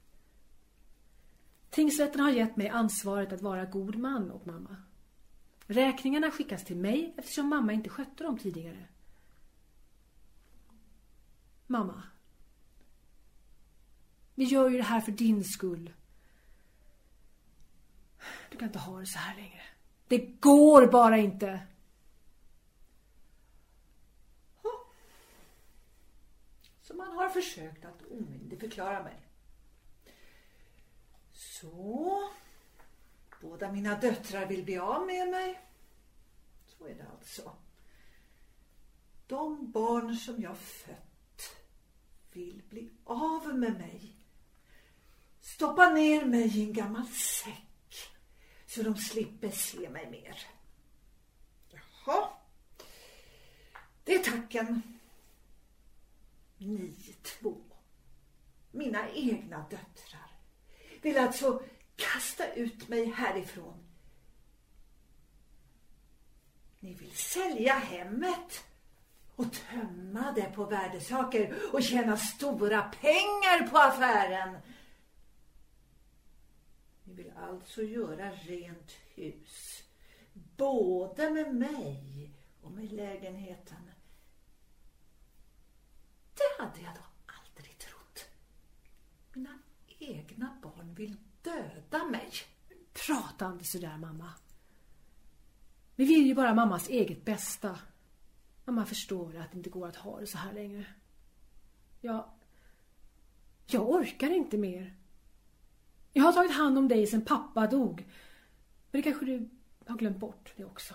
Tingsrätten 1.70 2.20
har 2.20 2.30
gett 2.30 2.56
mig 2.56 2.68
ansvaret 2.68 3.32
att 3.32 3.42
vara 3.42 3.64
god 3.64 3.96
man 3.96 4.32
åt 4.32 4.46
mamma. 4.46 4.76
Räkningarna 5.66 6.30
skickas 6.30 6.64
till 6.64 6.76
mig 6.76 7.14
eftersom 7.16 7.48
mamma 7.48 7.72
inte 7.72 7.90
skötte 7.90 8.24
dem 8.24 8.38
tidigare. 8.38 8.88
Mamma. 11.66 12.02
Vi 14.34 14.44
gör 14.44 14.70
ju 14.70 14.76
det 14.76 14.82
här 14.82 15.00
för 15.00 15.12
din 15.12 15.44
skull. 15.44 15.92
Du 18.50 18.58
kan 18.58 18.68
inte 18.68 18.78
ha 18.78 19.00
det 19.00 19.06
så 19.06 19.18
här 19.18 19.36
längre. 19.36 19.62
Det 20.08 20.18
går 20.18 20.86
bara 20.86 21.18
inte. 21.18 21.66
Så 26.82 26.94
man 26.94 27.16
har 27.16 27.28
försökt 27.28 27.84
att 27.84 28.02
omyndigförklara 28.10 29.02
mig. 29.02 29.20
Så. 31.32 32.30
Båda 33.40 33.72
mina 33.72 33.98
döttrar 33.98 34.46
vill 34.46 34.64
bli 34.64 34.78
av 34.78 35.06
med 35.06 35.28
mig. 35.28 35.60
Så 36.66 36.86
är 36.86 36.94
det 36.94 37.06
alltså. 37.18 37.56
De 39.26 39.70
barn 39.70 40.16
som 40.16 40.42
jag 40.42 40.58
fött 40.58 41.56
vill 42.32 42.62
bli 42.68 42.92
av 43.04 43.58
med 43.58 43.78
mig. 43.78 44.16
Stoppa 45.44 45.88
ner 45.88 46.24
mig 46.24 46.58
i 46.58 46.62
en 46.62 46.72
gammal 46.72 47.06
säck 47.06 48.10
så 48.66 48.82
de 48.82 48.96
slipper 48.96 49.50
se 49.50 49.88
mig 49.88 50.10
mer. 50.10 50.38
Jaha. 51.70 52.28
det 54.04 54.14
är 54.14 54.22
tacken. 54.22 54.82
Ni 56.58 56.94
två, 57.22 57.56
mina 58.70 59.10
egna 59.10 59.58
döttrar, 59.58 60.30
vill 61.02 61.18
alltså 61.18 61.62
kasta 61.96 62.52
ut 62.52 62.88
mig 62.88 63.04
härifrån. 63.04 63.84
Ni 66.80 66.94
vill 66.94 67.16
sälja 67.16 67.74
hemmet 67.74 68.64
och 69.36 69.52
tömma 69.52 70.32
det 70.32 70.52
på 70.54 70.64
värdesaker 70.64 71.58
och 71.72 71.82
tjäna 71.82 72.16
stora 72.16 72.82
pengar 72.82 73.68
på 73.70 73.78
affären. 73.78 74.58
Ni 77.16 77.22
vill 77.22 77.32
alltså 77.36 77.82
göra 77.82 78.30
rent 78.30 78.92
hus, 79.14 79.82
både 80.56 81.30
med 81.30 81.54
mig 81.54 82.30
och 82.62 82.70
med 82.72 82.92
lägenheten. 82.92 83.90
Det 86.34 86.62
hade 86.62 86.80
jag 86.80 86.94
då 86.94 87.02
aldrig 87.26 87.78
trott. 87.78 88.26
Mina 89.32 89.58
egna 89.98 90.58
barn 90.62 90.94
vill 90.94 91.16
döda 91.42 92.04
mig. 92.04 92.30
Prata 93.06 93.52
inte 93.52 93.64
sådär 93.64 93.96
mamma. 93.96 94.32
Vi 95.96 96.04
vill 96.04 96.26
ju 96.26 96.34
bara 96.34 96.54
mammas 96.54 96.88
eget 96.88 97.24
bästa. 97.24 97.78
Mamma 98.64 98.86
förstår 98.86 99.36
att 99.36 99.52
det 99.52 99.56
inte 99.56 99.70
går 99.70 99.88
att 99.88 99.96
ha 99.96 100.20
det 100.20 100.26
så 100.26 100.38
här 100.38 100.52
längre. 100.52 100.86
Jag... 102.00 102.30
Jag 103.66 103.90
orkar 103.90 104.30
inte 104.30 104.58
mer. 104.58 105.03
Jag 106.16 106.24
har 106.24 106.32
tagit 106.32 106.52
hand 106.52 106.78
om 106.78 106.88
dig 106.88 107.06
sen 107.06 107.24
pappa 107.24 107.66
dog. 107.66 108.06
Men 108.90 109.00
det 109.00 109.02
kanske 109.02 109.26
du 109.26 109.48
har 109.86 109.96
glömt 109.96 110.18
bort 110.18 110.52
det 110.56 110.64
också. 110.64 110.94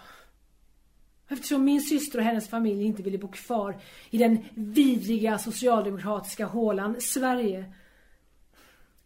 Eftersom 1.27 1.63
min 1.63 1.81
syster 1.81 2.19
och 2.19 2.25
hennes 2.25 2.49
familj 2.49 2.83
inte 2.83 3.03
ville 3.03 3.17
bo 3.17 3.27
kvar 3.27 3.81
i 4.09 4.17
den 4.17 4.45
vidriga 4.55 5.37
socialdemokratiska 5.37 6.45
hålan 6.45 7.01
Sverige. 7.01 7.73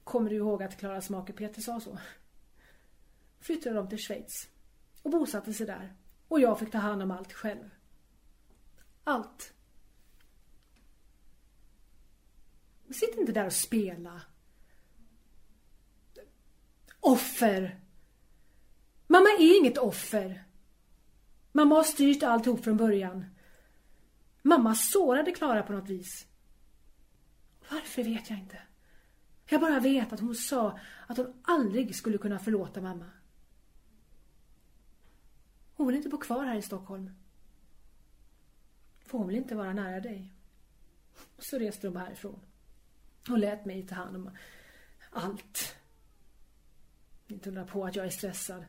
Kommer 0.03 0.29
du 0.29 0.35
ihåg 0.35 0.63
att 0.63 0.79
Klara 0.79 1.01
Smaker 1.01 1.33
Peter 1.33 1.61
sa 1.61 1.79
så? 1.79 1.97
Flyttade 3.39 3.75
de 3.75 3.89
till 3.89 3.97
Schweiz 3.97 4.49
och 5.01 5.11
bosatte 5.11 5.53
sig 5.53 5.65
där. 5.65 5.93
Och 6.27 6.39
jag 6.39 6.59
fick 6.59 6.71
ta 6.71 6.77
hand 6.77 7.03
om 7.03 7.11
allt 7.11 7.33
själv. 7.33 7.69
Allt. 9.03 9.53
Sitt 12.89 13.17
inte 13.17 13.31
där 13.31 13.45
och 13.45 13.53
spela. 13.53 14.21
Offer. 17.05 17.79
Mamma 19.07 19.29
är 19.39 19.59
inget 19.59 19.77
offer. 19.77 20.43
Mamma 21.51 21.75
har 21.75 21.83
styrt 21.83 22.23
alltihop 22.23 22.63
från 22.63 22.77
början. 22.77 23.25
Mamma 24.41 24.75
sårade 24.75 25.31
Klara 25.31 25.63
på 25.63 25.73
något 25.73 25.89
vis. 25.89 26.27
Varför 27.71 28.03
vet 28.03 28.29
jag 28.29 28.39
inte. 28.39 28.61
Jag 29.45 29.61
bara 29.61 29.79
vet 29.79 30.13
att 30.13 30.19
hon 30.19 30.35
sa 30.35 30.79
att 31.07 31.17
hon 31.17 31.41
aldrig 31.43 31.95
skulle 31.95 32.17
kunna 32.17 32.39
förlåta 32.39 32.81
mamma. 32.81 33.09
Hon 35.75 35.87
vill 35.87 35.95
inte 35.95 36.09
bo 36.09 36.17
kvar 36.17 36.45
här 36.45 36.55
i 36.55 36.61
Stockholm. 36.61 37.11
För 39.05 39.17
hon 39.17 39.27
vill 39.27 39.37
inte 39.37 39.55
vara 39.55 39.73
nära 39.73 39.99
dig. 39.99 40.33
Så 41.37 41.59
reste 41.59 41.87
de 41.87 41.95
härifrån. 41.95 42.39
Och 43.29 43.37
lät 43.37 43.65
mig 43.65 43.87
ta 43.87 43.95
hand 43.95 44.15
om 44.15 44.29
allt. 45.11 45.75
Inte 47.33 47.49
undra 47.49 47.65
på 47.65 47.85
att 47.85 47.95
jag 47.95 48.05
är 48.05 48.09
stressad. 48.09 48.65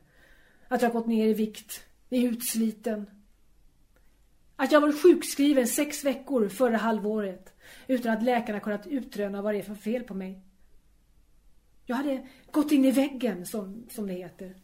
Att 0.67 0.81
jag 0.81 0.89
har 0.89 0.93
gått 0.93 1.07
ner 1.07 1.27
i 1.27 1.33
vikt. 1.33 1.85
Är 2.09 2.21
utsliten. 2.21 3.05
Att 4.55 4.71
jag 4.71 4.81
varit 4.81 5.01
sjukskriven 5.01 5.67
sex 5.67 6.03
veckor 6.03 6.49
förra 6.49 6.77
halvåret. 6.77 7.53
Utan 7.87 8.13
att 8.13 8.23
läkarna 8.23 8.59
kunnat 8.59 8.87
utröna 8.87 9.41
vad 9.41 9.53
det 9.53 9.57
är 9.57 9.63
för 9.63 9.75
fel 9.75 10.03
på 10.03 10.13
mig. 10.13 10.41
Jag 11.85 11.95
hade 11.95 12.27
gått 12.51 12.71
in 12.71 12.85
i 12.85 12.91
väggen, 12.91 13.45
som, 13.45 13.85
som 13.89 14.07
det 14.07 14.13
heter. 14.13 14.55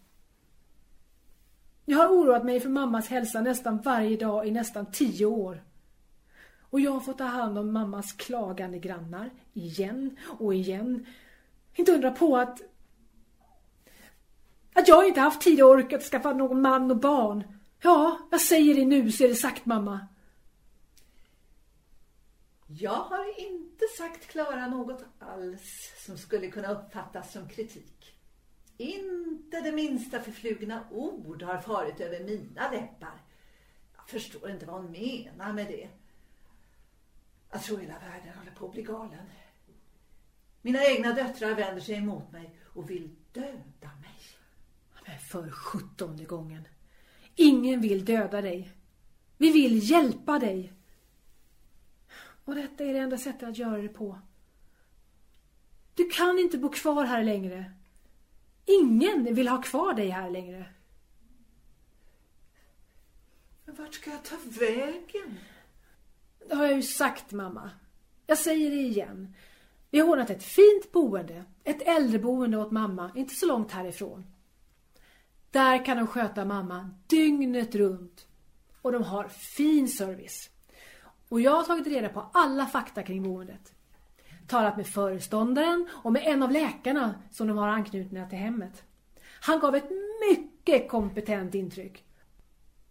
Jag 1.85 1.97
har 1.97 2.07
oroat 2.07 2.45
mig 2.45 2.59
för 2.59 2.69
mammas 2.69 3.07
hälsa 3.07 3.41
nästan 3.41 3.77
varje 3.77 4.17
dag 4.17 4.47
i 4.47 4.51
nästan 4.51 4.91
tio 4.91 5.25
år. 5.25 5.63
Och 6.59 6.79
jag 6.79 6.91
har 6.91 6.99
fått 6.99 7.17
ta 7.17 7.23
hand 7.23 7.57
om 7.57 7.73
mammas 7.73 8.13
klagande 8.13 8.79
grannar, 8.79 9.29
igen 9.53 10.17
och 10.39 10.55
igen. 10.55 11.05
Inte 11.75 11.91
undra 11.91 12.11
på 12.11 12.37
att... 12.37 12.61
Jag 14.91 15.03
jag 15.03 15.07
inte 15.07 15.19
haft 15.19 15.41
tid 15.41 15.61
och 15.63 15.69
ork 15.69 15.93
att 15.93 16.03
skaffa 16.03 16.33
någon 16.33 16.61
man 16.61 16.91
och 16.91 16.97
barn. 16.97 17.43
Ja, 17.79 18.27
jag 18.31 18.41
säger 18.41 18.75
det 18.75 18.85
nu 18.85 19.11
så 19.11 19.23
är 19.23 19.27
det 19.27 19.35
sagt, 19.35 19.65
mamma. 19.65 20.07
Jag 22.67 22.91
har 22.91 23.39
inte 23.39 23.85
sagt 23.97 24.27
Klara 24.27 24.67
något 24.67 25.03
alls 25.19 25.93
som 26.05 26.17
skulle 26.17 26.47
kunna 26.47 26.71
uppfattas 26.71 27.31
som 27.31 27.49
kritik. 27.49 28.15
Inte 28.77 29.61
det 29.61 29.71
minsta 29.71 30.19
förflugna 30.19 30.83
ord 30.91 31.41
har 31.41 31.57
farit 31.57 31.99
över 31.99 32.19
mina 32.19 32.71
läppar. 32.71 33.21
Jag 33.95 34.09
förstår 34.09 34.51
inte 34.51 34.65
vad 34.65 34.81
hon 34.81 34.91
menar 34.91 35.53
med 35.53 35.67
det. 35.67 35.89
Jag 37.51 37.63
tror 37.63 37.77
hela 37.77 37.99
världen 37.99 38.37
håller 38.37 38.51
på 38.51 38.65
att 38.65 38.71
bli 38.71 38.81
galen. 38.83 39.25
Mina 40.61 40.85
egna 40.85 41.13
döttrar 41.13 41.55
vänder 41.55 41.81
sig 41.81 41.95
emot 41.95 42.31
mig 42.31 42.59
och 42.65 42.89
vill 42.89 43.15
döda 43.31 43.89
mig. 44.01 44.20
För 45.31 45.51
sjuttonde 45.51 46.25
gången. 46.25 46.67
Ingen 47.35 47.81
vill 47.81 48.05
döda 48.05 48.41
dig. 48.41 48.71
Vi 49.37 49.51
vill 49.51 49.91
hjälpa 49.91 50.39
dig. 50.39 50.73
Och 52.45 52.55
detta 52.55 52.83
är 52.83 52.93
det 52.93 52.99
enda 52.99 53.17
sättet 53.17 53.49
att 53.49 53.57
göra 53.57 53.81
det 53.81 53.89
på. 53.89 54.19
Du 55.95 56.09
kan 56.09 56.39
inte 56.39 56.57
bo 56.57 56.69
kvar 56.69 57.05
här 57.05 57.23
längre. 57.23 57.71
Ingen 58.65 59.35
vill 59.35 59.47
ha 59.47 59.61
kvar 59.61 59.93
dig 59.93 60.09
här 60.09 60.29
längre. 60.29 60.65
Men 63.65 63.75
vart 63.75 63.93
ska 63.93 64.09
jag 64.09 64.23
ta 64.23 64.35
vägen? 64.59 65.37
Det 66.47 66.55
har 66.55 66.65
jag 66.65 66.75
ju 66.75 66.83
sagt, 66.83 67.31
mamma. 67.31 67.69
Jag 68.27 68.37
säger 68.37 68.69
det 68.69 68.81
igen. 68.81 69.35
Vi 69.89 69.99
har 69.99 70.07
ordnat 70.07 70.29
ett 70.29 70.43
fint 70.43 70.91
boende. 70.91 71.43
Ett 71.63 71.81
äldreboende 71.81 72.57
åt 72.57 72.71
mamma, 72.71 73.11
inte 73.15 73.35
så 73.35 73.45
långt 73.45 73.71
härifrån. 73.71 74.30
Där 75.51 75.85
kan 75.85 75.97
de 75.97 76.07
sköta 76.07 76.45
mamma 76.45 76.89
dygnet 77.07 77.75
runt. 77.75 78.27
Och 78.81 78.91
de 78.91 79.03
har 79.03 79.27
fin 79.27 79.87
service. 79.87 80.49
Och 81.29 81.41
jag 81.41 81.51
har 81.51 81.63
tagit 81.63 81.87
reda 81.87 82.09
på 82.09 82.29
alla 82.33 82.65
fakta 82.65 83.03
kring 83.03 83.23
boendet. 83.23 83.73
Talat 84.47 84.77
med 84.77 84.87
föreståndaren 84.87 85.87
och 85.91 86.11
med 86.11 86.23
en 86.25 86.43
av 86.43 86.51
läkarna 86.51 87.15
som 87.31 87.47
de 87.47 87.57
har 87.57 87.67
anknutna 87.67 88.29
till 88.29 88.37
hemmet. 88.37 88.83
Han 89.41 89.59
gav 89.59 89.75
ett 89.75 89.89
mycket 90.29 90.89
kompetent 90.89 91.55
intryck. 91.55 92.05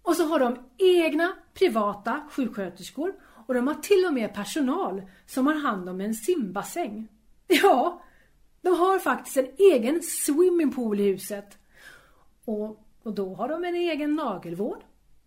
Och 0.02 0.16
så 0.16 0.24
har 0.24 0.38
de 0.38 0.58
egna 0.78 1.32
privata 1.54 2.28
sjuksköterskor 2.30 3.12
och 3.46 3.54
de 3.54 3.66
har 3.66 3.74
till 3.74 4.04
och 4.06 4.14
med 4.14 4.34
personal 4.34 5.02
som 5.26 5.46
har 5.46 5.54
hand 5.54 5.88
om 5.88 6.00
en 6.00 6.14
simbassäng. 6.14 7.08
Ja, 7.46 8.02
de 8.62 8.68
har 8.68 8.98
faktiskt 8.98 9.36
en 9.36 9.48
egen 9.58 10.02
swimmingpool 10.02 11.00
i 11.00 11.12
huset. 11.12 11.59
Och, 12.50 12.80
och 13.02 13.14
då 13.14 13.34
har 13.34 13.48
de 13.48 13.64
en 13.64 13.74
egen 13.74 14.14
nagelvård, 14.16 14.78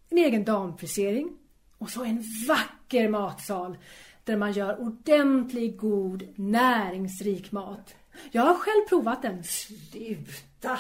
en 0.10 0.18
egen 0.18 0.44
damfrisering 0.44 1.38
och 1.78 1.90
så 1.90 2.04
en 2.04 2.24
vacker 2.48 3.10
matsal 3.10 3.78
där 4.24 4.38
man 4.38 4.52
gör 4.52 4.82
ordentlig, 4.82 5.78
god, 5.78 6.28
näringsrik 6.36 7.52
mat. 7.52 7.96
Jag 8.32 8.42
har 8.42 8.56
själv 8.56 8.88
provat 8.90 9.22
den. 9.22 9.44
Sluta! 9.44 10.80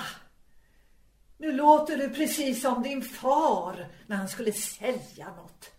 Nu 1.37 1.51
låter 1.51 1.97
du 1.97 2.09
precis 2.09 2.61
som 2.61 2.83
din 2.83 3.01
far 3.01 3.87
när 4.07 4.15
han 4.15 4.29
skulle 4.29 4.51
sälja 4.51 5.35
något. 5.35 5.71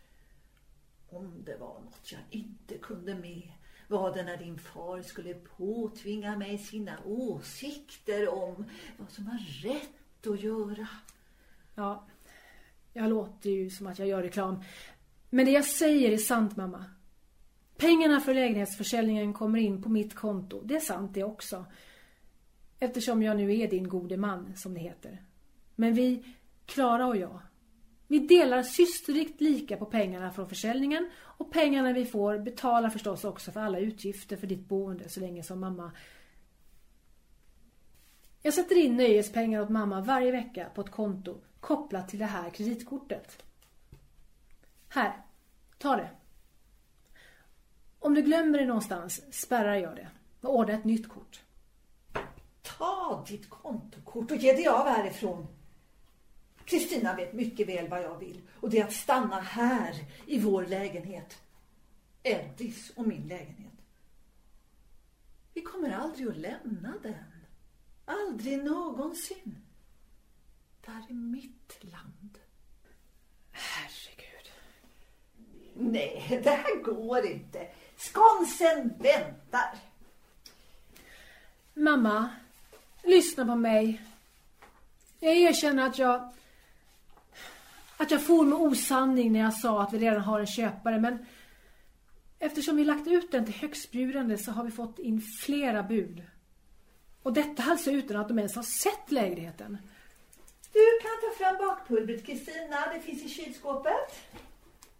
Om 1.10 1.44
det 1.44 1.56
var 1.56 1.80
något 1.80 2.12
jag 2.12 2.20
inte 2.30 2.78
kunde 2.78 3.14
med 3.14 3.52
var 3.88 4.14
det 4.14 4.22
när 4.22 4.36
din 4.36 4.58
far 4.58 5.02
skulle 5.02 5.34
påtvinga 5.34 6.36
mig 6.36 6.58
sina 6.58 6.98
åsikter 7.04 8.28
om 8.28 8.64
vad 8.98 9.10
som 9.10 9.24
var 9.24 9.68
rätt 9.68 10.03
att 10.26 10.42
göra. 10.42 10.88
Ja, 11.74 12.06
jag 12.92 13.10
låter 13.10 13.50
ju 13.50 13.70
som 13.70 13.86
att 13.86 13.98
jag 13.98 14.08
gör 14.08 14.22
reklam. 14.22 14.62
Men 15.30 15.44
det 15.44 15.50
jag 15.50 15.64
säger 15.64 16.10
är 16.12 16.16
sant, 16.16 16.56
mamma. 16.56 16.84
Pengarna 17.76 18.20
för 18.20 18.34
lägenhetsförsäljningen 18.34 19.32
kommer 19.32 19.58
in 19.58 19.82
på 19.82 19.88
mitt 19.88 20.14
konto. 20.14 20.60
Det 20.64 20.76
är 20.76 20.80
sant 20.80 21.14
det 21.14 21.24
också. 21.24 21.64
Eftersom 22.78 23.22
jag 23.22 23.36
nu 23.36 23.58
är 23.58 23.70
din 23.70 23.88
gode 23.88 24.16
man, 24.16 24.56
som 24.56 24.74
det 24.74 24.80
heter. 24.80 25.22
Men 25.74 25.94
vi, 25.94 26.24
Klara 26.66 27.06
och 27.06 27.16
jag, 27.16 27.40
vi 28.06 28.18
delar 28.18 28.62
systerligt 28.62 29.40
lika 29.40 29.76
på 29.76 29.86
pengarna 29.86 30.32
från 30.32 30.48
försäljningen 30.48 31.10
och 31.20 31.52
pengarna 31.52 31.92
vi 31.92 32.04
får 32.04 32.38
betalar 32.38 32.90
förstås 32.90 33.24
också 33.24 33.52
för 33.52 33.60
alla 33.60 33.78
utgifter 33.78 34.36
för 34.36 34.46
ditt 34.46 34.68
boende 34.68 35.08
så 35.08 35.20
länge 35.20 35.42
som 35.42 35.60
mamma... 35.60 35.92
Jag 38.46 38.54
sätter 38.54 38.76
in 38.76 38.96
nöjespengar 38.96 39.60
åt 39.60 39.68
mamma 39.68 40.00
varje 40.00 40.32
vecka 40.32 40.70
på 40.74 40.80
ett 40.80 40.90
konto 40.90 41.40
kopplat 41.60 42.08
till 42.08 42.18
det 42.18 42.24
här 42.26 42.50
kreditkortet. 42.50 43.44
Här, 44.88 45.22
ta 45.78 45.96
det. 45.96 46.10
Om 47.98 48.14
du 48.14 48.22
glömmer 48.22 48.58
det 48.58 48.66
någonstans 48.66 49.22
spärrar 49.30 49.74
jag 49.74 49.96
det 49.96 50.08
och 50.40 50.56
ordnar 50.56 50.74
ett 50.74 50.84
nytt 50.84 51.08
kort. 51.08 51.42
Ta 52.62 53.24
ditt 53.28 53.50
kontokort 53.50 54.30
och 54.30 54.36
ge 54.36 54.52
dig 54.52 54.68
av 54.68 54.88
härifrån. 54.88 55.46
Kristina 56.64 57.14
vet 57.14 57.32
mycket 57.32 57.68
väl 57.68 57.88
vad 57.88 58.02
jag 58.02 58.18
vill 58.18 58.40
och 58.60 58.70
det 58.70 58.78
är 58.78 58.84
att 58.84 58.92
stanna 58.92 59.40
här 59.40 59.94
i 60.26 60.38
vår 60.38 60.66
lägenhet. 60.66 61.42
Eddies 62.22 62.90
och 62.90 63.06
min 63.06 63.28
lägenhet. 63.28 63.72
Vi 65.54 65.60
kommer 65.60 65.90
aldrig 65.90 66.28
att 66.28 66.36
lämna 66.36 66.94
den. 67.02 67.33
Aldrig 68.04 68.64
någonsin. 68.64 69.58
Det 70.84 70.90
här 70.90 71.04
är 71.08 71.14
mitt 71.14 71.78
land. 71.80 72.38
Herregud. 73.50 74.50
Nej, 75.74 76.40
det 76.44 76.50
här 76.50 76.82
går 76.82 77.26
inte. 77.26 77.68
Skonsen 77.96 78.92
väntar. 78.98 79.78
Mamma, 81.74 82.28
lyssna 83.02 83.46
på 83.46 83.56
mig. 83.56 84.02
Jag 85.20 85.36
erkänner 85.36 85.86
att 85.86 85.98
jag... 85.98 86.32
Att 87.96 88.10
jag 88.10 88.26
for 88.26 88.44
med 88.44 88.58
osanning 88.58 89.32
när 89.32 89.40
jag 89.40 89.54
sa 89.54 89.82
att 89.82 89.92
vi 89.92 89.98
redan 89.98 90.20
har 90.20 90.40
en 90.40 90.46
köpare, 90.46 91.00
men... 91.00 91.26
Eftersom 92.38 92.76
vi 92.76 92.84
lagt 92.84 93.06
ut 93.06 93.32
den 93.32 93.44
till 93.44 93.54
högstbjudande 93.54 94.38
så 94.38 94.52
har 94.52 94.64
vi 94.64 94.70
fått 94.70 94.98
in 94.98 95.20
flera 95.20 95.82
bud. 95.82 96.22
Och 97.24 97.32
detta 97.32 97.62
alltså 97.62 97.90
utan 97.90 98.16
att 98.16 98.28
de 98.28 98.38
ens 98.38 98.56
har 98.56 98.62
sett 98.62 99.10
lägenheten. 99.10 99.78
Du 100.72 100.98
kan 101.02 101.10
ta 101.20 101.44
fram 101.44 101.68
bakpulvret, 101.68 102.26
Kristina. 102.26 102.92
Det 102.94 103.00
finns 103.00 103.22
i 103.22 103.28
kylskåpet. 103.28 104.32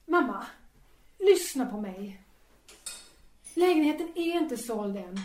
Mamma, 0.07 0.47
lyssna 1.19 1.67
på 1.67 1.81
mig. 1.81 2.21
Lägenheten 3.55 4.09
är 4.15 4.37
inte 4.37 4.57
såld 4.57 4.97
än. 4.97 5.21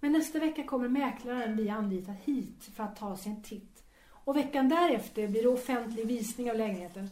Men 0.00 0.12
nästa 0.12 0.38
vecka 0.38 0.64
kommer 0.64 0.88
mäklaren 0.88 1.56
vi 1.56 1.70
anlitar 1.70 2.16
hit 2.24 2.68
för 2.76 2.82
att 2.82 2.96
ta 2.96 3.16
sig 3.16 3.32
en 3.32 3.42
titt. 3.42 3.82
Och 4.24 4.36
veckan 4.36 4.68
därefter 4.68 5.28
blir 5.28 5.42
det 5.42 5.48
offentlig 5.48 6.06
visning 6.06 6.50
av 6.50 6.56
lägenheten. 6.56 7.10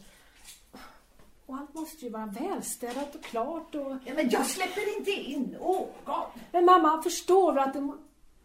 Och 1.45 1.55
allt 1.55 1.73
måste 1.73 2.05
ju 2.05 2.11
vara 2.11 2.25
välstädat 2.25 3.15
och 3.15 3.23
klart 3.23 3.75
och... 3.75 3.97
Ja, 4.05 4.13
men 4.15 4.29
jag 4.29 4.45
släpper 4.45 4.97
inte 4.97 5.11
in 5.11 5.57
någon. 5.59 5.87
Men 6.51 6.65
mamma 6.65 7.01
förstår 7.03 7.59
att 7.59 7.73
det, 7.73 7.97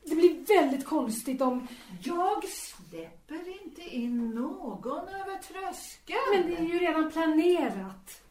det 0.07 0.15
blir 0.15 0.61
väldigt 0.61 0.87
konstigt 0.87 1.41
om... 1.41 1.69
Jag 2.03 2.45
släpper 2.45 3.63
inte 3.65 3.83
in 3.83 4.31
någon 4.31 5.09
över 5.09 5.39
tröskeln. 5.39 6.19
Men 6.33 6.47
det 6.47 6.57
är 6.57 6.65
ju 6.65 6.79
redan 6.79 7.11
planerat. 7.11 8.23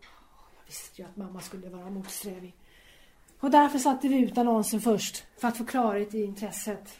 Jag 0.00 0.66
visste 0.66 1.02
ju 1.02 1.08
att 1.08 1.16
mamma 1.16 1.40
skulle 1.40 1.68
vara 1.68 1.90
motsträvig. 1.90 2.56
Och 3.40 3.50
därför 3.50 3.78
satte 3.78 4.08
vi 4.08 4.20
ut 4.20 4.38
annonsen 4.38 4.80
först, 4.80 5.24
för 5.36 5.48
att 5.48 5.58
få 5.58 5.64
klarhet 5.64 6.14
i 6.14 6.22
intresset. 6.22 6.98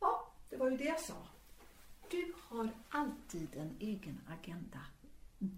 Ja, 0.00 0.32
det 0.50 0.56
var 0.56 0.70
ju 0.70 0.76
det 0.76 0.84
jag 0.84 1.00
sa. 1.00 1.14
Du 2.10 2.34
har 2.48 2.68
alltid 2.88 3.48
en 3.56 3.76
egen 3.80 4.20
agenda. 4.28 4.80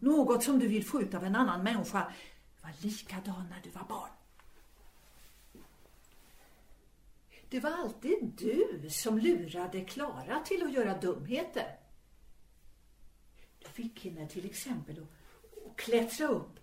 Något 0.01 0.45
som 0.45 0.59
du 0.59 0.69
vill 0.69 0.87
få 0.87 1.03
ut 1.03 1.15
av 1.15 1.25
en 1.25 1.37
annan 1.37 1.63
människa. 1.63 2.13
Det 2.57 2.63
var 2.63 2.73
likadan 2.81 3.47
när 3.51 3.61
du 3.63 3.71
var 3.71 3.85
barn. 3.89 4.11
Det 7.49 7.61
var 7.61 7.71
alltid 7.71 8.33
du 8.39 8.91
som 8.91 9.19
lurade 9.19 9.85
Klara 9.85 10.41
till 10.41 10.63
att 10.63 10.73
göra 10.73 10.99
dumheter. 10.99 11.79
Du 13.59 13.69
fick 13.69 14.05
henne 14.05 14.29
till 14.29 14.45
exempel 14.45 14.99
att, 14.99 15.67
att 15.71 15.77
klättra 15.77 16.27
upp 16.29 16.59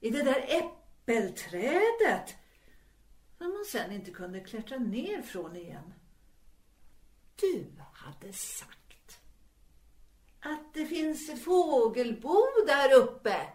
i 0.00 0.10
det 0.10 0.22
där 0.22 0.46
äppelträdet 0.48 2.36
som 3.38 3.46
hon 3.46 3.64
sen 3.64 3.92
inte 3.92 4.10
kunde 4.10 4.40
klättra 4.40 4.78
ner 4.78 5.22
från 5.22 5.56
igen. 5.56 5.94
Du 7.40 7.66
hade 7.92 8.32
sagt 8.32 9.20
att 10.40 10.74
det 10.74 10.86
finns 10.86 11.28
ett 11.28 11.44
fågelbo 11.44 12.36
där 12.66 12.94
uppe. 12.94 13.52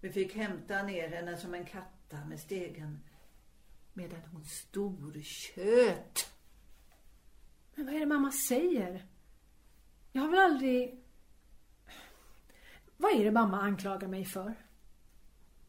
Vi 0.00 0.12
fick 0.12 0.34
hämta 0.34 0.82
ner 0.82 1.08
henne 1.08 1.36
som 1.36 1.54
en 1.54 1.64
katta 1.66 2.24
med 2.24 2.40
stegen 2.40 3.00
medan 3.92 4.20
hon 4.32 4.44
stortjöt. 4.44 6.32
Men 7.74 7.86
vad 7.86 7.94
är 7.94 8.00
det 8.00 8.06
mamma 8.06 8.32
säger? 8.32 9.06
Jag 10.12 10.22
har 10.22 10.28
väl 10.28 10.40
aldrig... 10.40 11.04
Vad 12.96 13.12
är 13.20 13.24
det 13.24 13.30
mamma 13.30 13.60
anklagar 13.60 14.08
mig 14.08 14.24
för? 14.24 14.54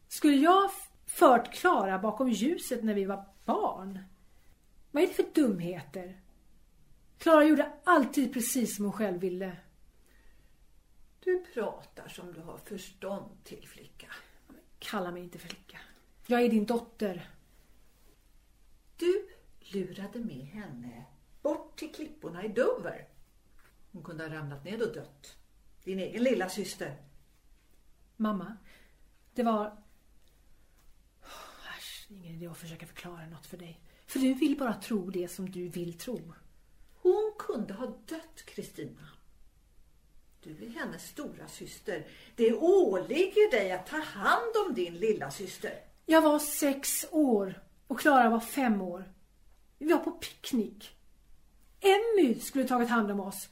Skulle 0.07 0.35
jag 0.35 0.71
fört 1.05 1.53
Klara 1.53 1.99
bakom 1.99 2.29
ljuset 2.29 2.83
när 2.83 2.93
vi 2.93 3.05
var 3.05 3.25
barn? 3.45 3.99
Vad 4.91 5.03
är 5.03 5.07
det 5.07 5.13
för 5.13 5.25
dumheter? 5.33 6.21
Klara 7.17 7.45
gjorde 7.45 7.71
alltid 7.83 8.33
precis 8.33 8.75
som 8.75 8.85
hon 8.85 8.93
själv 8.93 9.19
ville. 9.19 9.57
Du 11.19 11.45
pratar 11.53 12.07
som 12.07 12.33
du 12.33 12.41
har 12.41 12.57
förstånd 12.57 13.43
till, 13.43 13.67
flicka. 13.67 14.07
Kalla 14.79 15.11
mig 15.11 15.23
inte 15.23 15.39
flicka. 15.39 15.79
Jag 16.25 16.41
är 16.41 16.49
din 16.49 16.65
dotter. 16.65 17.29
Du 18.97 19.29
lurade 19.59 20.19
med 20.19 20.45
henne 20.45 21.05
bort 21.41 21.79
till 21.79 21.93
klipporna 21.93 22.45
i 22.45 22.47
Dover. 22.47 23.07
Hon 23.91 24.03
kunde 24.03 24.27
ha 24.27 24.35
ramlat 24.35 24.65
ned 24.65 24.81
och 24.81 24.93
dött. 24.93 25.37
Din 25.83 25.99
egen 25.99 26.23
lilla 26.23 26.49
syster. 26.49 26.97
Mamma, 28.17 28.57
det 29.33 29.43
var... 29.43 29.83
Äsch, 31.77 32.05
det 32.09 32.15
är 32.15 32.17
ingen 32.17 32.35
idé 32.35 32.47
att 32.47 32.57
försöka 32.57 32.87
förklara 32.87 33.27
något 33.27 33.45
för 33.45 33.57
dig. 33.57 33.79
För 34.05 34.19
du 34.19 34.33
vill 34.33 34.57
bara 34.57 34.73
tro 34.73 35.09
det 35.09 35.27
som 35.27 35.51
du 35.51 35.67
vill 35.67 35.97
tro. 35.97 36.33
Hon 36.93 37.33
kunde 37.39 37.73
ha 37.73 37.85
dött, 37.85 38.45
Kristina. 38.45 39.09
Du 40.43 40.65
är 40.65 40.69
hennes 40.69 41.07
stora 41.07 41.47
syster. 41.47 42.07
Det 42.35 42.53
åligger 42.53 43.51
dig 43.51 43.71
att 43.71 43.87
ta 43.87 43.97
hand 43.97 44.51
om 44.67 44.73
din 44.73 44.93
lilla 44.93 45.31
syster. 45.31 45.79
Jag 46.05 46.21
var 46.21 46.39
sex 46.39 47.05
år 47.11 47.61
och 47.87 47.99
Klara 47.99 48.29
var 48.29 48.39
fem 48.39 48.81
år. 48.81 49.13
Vi 49.77 49.93
var 49.93 49.99
på 49.99 50.11
picknick. 50.11 50.95
Emmy 51.79 52.39
skulle 52.39 52.67
tagit 52.67 52.89
hand 52.89 53.11
om 53.11 53.19
oss. 53.19 53.49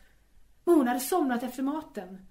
Men 0.64 0.76
hon 0.76 0.88
hade 0.88 1.00
somnat 1.00 1.44
efter 1.44 1.64
maten. 1.64 2.26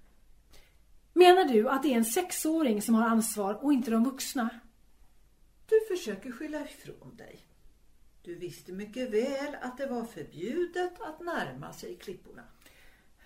Menar 1.12 1.44
du 1.44 1.68
att 1.68 1.82
det 1.82 1.92
är 1.92 1.96
en 1.96 2.04
sexåring 2.04 2.82
som 2.82 2.94
har 2.94 3.08
ansvar 3.08 3.64
och 3.64 3.72
inte 3.72 3.90
de 3.90 4.04
vuxna? 4.04 4.48
Du 5.66 5.96
försöker 5.96 6.32
skylla 6.32 6.64
ifrån 6.64 7.16
dig. 7.16 7.40
Du 8.22 8.34
visste 8.34 8.72
mycket 8.72 9.10
väl 9.10 9.56
att 9.62 9.78
det 9.78 9.86
var 9.86 10.04
förbjudet 10.04 11.00
att 11.00 11.20
närma 11.20 11.72
sig 11.72 11.96
klipporna. 11.96 12.42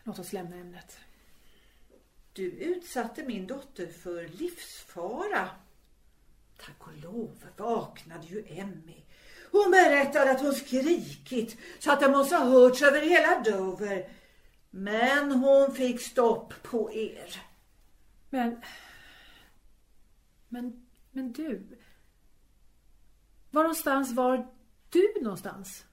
Låt 0.03 0.18
oss 0.18 0.33
lämna 0.33 0.57
ämnet. 0.57 0.99
Du 2.33 2.51
utsatte 2.51 3.25
min 3.25 3.47
dotter 3.47 3.87
för 3.87 4.29
livsfara. 4.29 5.51
Tack 6.57 6.87
och 6.87 6.97
lov 7.03 7.45
vaknade 7.57 8.27
ju 8.27 8.45
Emmy. 8.49 9.05
Hon 9.51 9.71
berättade 9.71 10.31
att 10.31 10.41
hon 10.41 10.53
skrikit 10.55 11.57
så 11.79 11.93
att 11.93 12.01
det 12.01 12.09
måste 12.09 12.37
ha 12.37 12.45
hörts 12.45 12.83
över 12.83 13.01
hela 13.01 13.41
Dover. 13.41 14.09
Men 14.71 15.33
hon 15.33 15.75
fick 15.75 16.01
stopp 16.01 16.63
på 16.63 16.93
er. 16.93 17.43
Men... 18.31 18.61
Men, 20.49 20.87
men 21.11 21.33
du... 21.33 21.79
Var 23.51 23.63
någonstans 23.63 24.13
var 24.13 24.49
du 24.91 25.15
någonstans? 25.23 25.85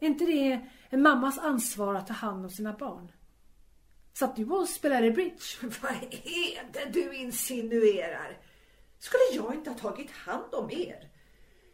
Är 0.00 0.06
inte 0.06 0.24
det 0.24 0.60
en 0.90 1.02
mammas 1.02 1.38
ansvar 1.38 1.94
att 1.94 2.06
ta 2.06 2.12
hand 2.12 2.44
om 2.44 2.50
sina 2.50 2.72
barn? 2.72 3.12
Satt 4.12 4.36
du 4.36 4.44
och 4.44 4.68
spelade 4.68 5.10
bridge? 5.10 5.42
Vad 5.82 5.92
är 5.92 6.72
det 6.72 6.92
du 6.92 7.14
insinuerar? 7.14 8.38
Skulle 9.04 9.44
jag 9.44 9.54
inte 9.54 9.70
ha 9.70 9.78
tagit 9.78 10.10
hand 10.10 10.54
om 10.54 10.70
er? 10.70 11.08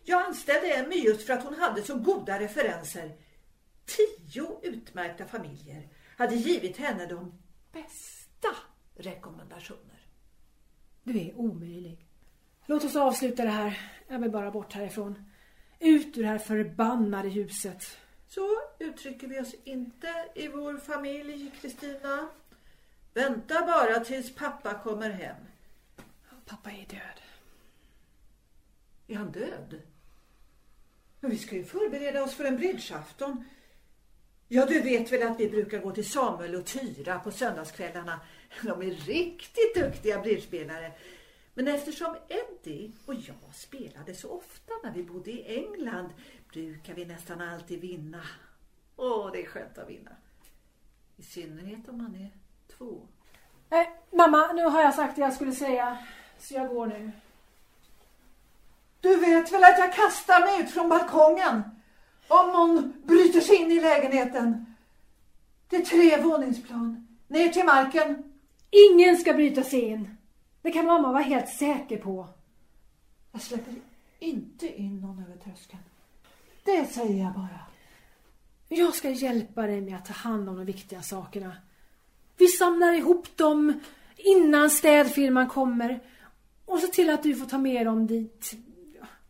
Jag 0.04 0.22
anställde 0.22 0.74
Emmy 0.74 0.96
just 0.96 1.26
för 1.26 1.32
att 1.32 1.44
hon 1.44 1.54
hade 1.54 1.82
så 1.82 1.94
goda 1.94 2.40
referenser. 2.40 3.16
Tio 3.86 4.60
utmärkta 4.62 5.24
familjer 5.26 5.88
hade 6.16 6.34
givit 6.34 6.76
henne 6.76 7.06
de 7.06 7.32
bästa 7.72 8.48
rekommendationer. 8.94 10.06
Du 11.02 11.20
är 11.20 11.38
omöjlig. 11.38 12.06
Låt 12.66 12.84
oss 12.84 12.96
avsluta 12.96 13.44
det 13.44 13.50
här. 13.50 13.80
Jag 14.08 14.18
vill 14.18 14.30
bara 14.30 14.50
bort 14.50 14.72
härifrån. 14.72 15.30
Ut 15.78 16.18
ur 16.18 16.22
det 16.22 16.28
här 16.28 16.38
förbannade 16.38 17.28
huset. 17.28 17.98
Så 18.28 18.48
uttrycker 18.78 19.26
vi 19.26 19.40
oss 19.40 19.54
inte 19.64 20.28
i 20.34 20.48
vår 20.48 20.78
familj, 20.78 21.52
Kristina. 21.60 22.28
Vänta 23.14 23.66
bara 23.66 24.00
tills 24.00 24.34
pappa 24.34 24.74
kommer 24.74 25.10
hem. 25.10 25.49
Pappa 26.50 26.70
är 26.70 26.86
död. 26.86 27.20
Är 29.06 29.16
han 29.16 29.32
död? 29.32 29.82
Men 31.20 31.30
vi 31.30 31.38
ska 31.38 31.54
ju 31.54 31.64
förbereda 31.64 32.22
oss 32.22 32.34
för 32.34 32.44
en 32.44 32.56
bridgeafton. 32.56 33.44
Ja, 34.48 34.66
du 34.66 34.80
vet 34.80 35.12
väl 35.12 35.22
att 35.22 35.40
vi 35.40 35.50
brukar 35.50 35.78
gå 35.78 35.92
till 35.92 36.10
Samuel 36.10 36.54
och 36.54 36.66
Tyra 36.66 37.18
på 37.18 37.30
söndagskvällarna. 37.30 38.20
De 38.62 38.82
är 38.82 38.90
riktigt 38.90 39.74
duktiga 39.74 40.20
bridgespelare. 40.20 40.92
Men 41.54 41.68
eftersom 41.68 42.16
Eddie 42.28 42.92
och 43.06 43.14
jag 43.14 43.54
spelade 43.54 44.14
så 44.14 44.30
ofta 44.30 44.72
när 44.82 44.92
vi 44.92 45.02
bodde 45.02 45.30
i 45.30 45.56
England 45.56 46.08
brukar 46.52 46.94
vi 46.94 47.04
nästan 47.04 47.40
alltid 47.40 47.80
vinna. 47.80 48.22
Åh, 48.96 49.32
det 49.32 49.42
är 49.42 49.46
skönt 49.46 49.78
att 49.78 49.88
vinna. 49.88 50.10
I 51.16 51.22
synnerhet 51.22 51.88
om 51.88 51.98
man 51.98 52.14
är 52.14 52.30
två. 52.76 53.08
Eh, 53.70 54.16
mamma, 54.16 54.52
nu 54.52 54.64
har 54.64 54.82
jag 54.82 54.94
sagt 54.94 55.16
det 55.16 55.22
jag 55.22 55.34
skulle 55.34 55.52
säga. 55.52 56.06
Så 56.40 56.54
jag 56.54 56.68
går 56.68 56.86
nu. 56.86 57.12
Du 59.00 59.16
vet 59.16 59.52
väl 59.52 59.64
att 59.64 59.78
jag 59.78 59.94
kastar 59.94 60.40
mig 60.40 60.60
ut 60.60 60.70
från 60.70 60.88
balkongen 60.88 61.62
om 62.28 62.46
någon 62.46 62.92
bryter 63.04 63.40
sig 63.40 63.56
in 63.56 63.70
i 63.70 63.80
lägenheten. 63.80 64.74
Det 65.68 65.76
är 65.76 65.84
tre 65.84 66.22
våningsplan. 66.22 67.06
Ner 67.28 67.48
till 67.48 67.64
marken. 67.64 68.32
Ingen 68.70 69.16
ska 69.16 69.32
bryta 69.32 69.62
sig 69.62 69.80
in. 69.80 70.16
Det 70.62 70.70
kan 70.70 70.86
mamma 70.86 71.12
vara 71.12 71.22
helt 71.22 71.48
säker 71.48 71.96
på. 71.96 72.28
Jag 73.32 73.42
släpper 73.42 73.74
inte 74.18 74.80
in 74.80 75.00
någon 75.00 75.24
över 75.24 75.36
tröskeln. 75.36 75.82
Det 76.64 76.86
säger 76.86 77.24
jag 77.24 77.32
bara. 77.32 77.60
Jag 78.68 78.94
ska 78.94 79.10
hjälpa 79.10 79.66
dig 79.66 79.80
med 79.80 79.96
att 79.96 80.06
ta 80.06 80.12
hand 80.12 80.48
om 80.48 80.56
de 80.56 80.64
viktiga 80.64 81.02
sakerna. 81.02 81.56
Vi 82.36 82.48
samlar 82.48 82.92
ihop 82.92 83.36
dem 83.36 83.80
innan 84.16 84.70
städfirman 84.70 85.48
kommer 85.48 86.00
och 86.70 86.80
se 86.80 86.86
till 86.86 87.10
att 87.10 87.22
du 87.22 87.36
får 87.36 87.46
ta 87.46 87.58
med 87.58 87.86
dem 87.86 88.06
dit 88.06 88.56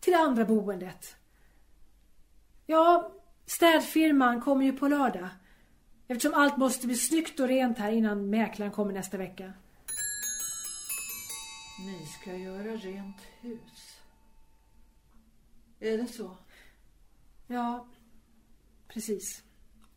till 0.00 0.12
det 0.12 0.18
andra 0.18 0.44
boendet. 0.44 1.16
Ja, 2.66 3.12
städfirman 3.46 4.40
kommer 4.40 4.64
ju 4.64 4.72
på 4.72 4.88
lördag. 4.88 5.28
Eftersom 6.08 6.34
allt 6.34 6.56
måste 6.56 6.86
bli 6.86 6.96
snyggt 6.96 7.40
och 7.40 7.48
rent 7.48 7.78
här 7.78 7.92
innan 7.92 8.30
mäklaren 8.30 8.72
kommer 8.72 8.92
nästa 8.92 9.16
vecka. 9.16 9.52
Ni 11.86 12.06
ska 12.06 12.36
göra 12.36 12.76
rent 12.76 13.16
hus. 13.40 14.00
Är 15.80 15.98
det 15.98 16.06
så? 16.06 16.36
Ja, 17.46 17.86
precis. 18.88 19.42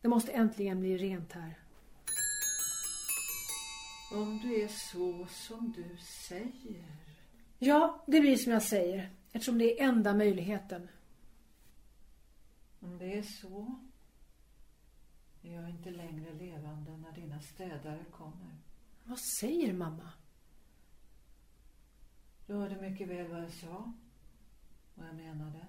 Det 0.01 0.07
måste 0.07 0.31
äntligen 0.31 0.79
bli 0.79 0.97
rent 0.97 1.33
här. 1.33 1.59
Om 4.13 4.39
det 4.43 4.63
är 4.63 4.67
så 4.67 5.27
som 5.29 5.73
du 5.77 5.97
säger. 6.27 7.02
Ja, 7.65 8.03
det 8.07 8.19
blir 8.19 8.37
som 8.37 8.51
jag 8.51 8.63
säger. 8.63 9.09
Eftersom 9.31 9.57
det 9.57 9.79
är 9.79 9.87
enda 9.87 10.13
möjligheten. 10.13 10.87
Om 12.79 12.97
det 12.97 13.17
är 13.17 13.23
så 13.23 13.79
är 15.41 15.53
jag 15.53 15.69
inte 15.69 15.89
längre 15.89 16.33
levande 16.33 16.97
när 16.97 17.11
dina 17.11 17.41
städare 17.41 18.05
kommer. 18.11 18.57
Vad 19.03 19.19
säger 19.19 19.73
mamma? 19.73 20.11
Du 22.47 22.53
hörde 22.53 22.81
mycket 22.81 23.07
väl 23.07 23.27
vad 23.27 23.43
jag 23.43 23.51
sa. 23.51 23.93
Vad 24.95 25.07
jag 25.07 25.15
menade. 25.15 25.65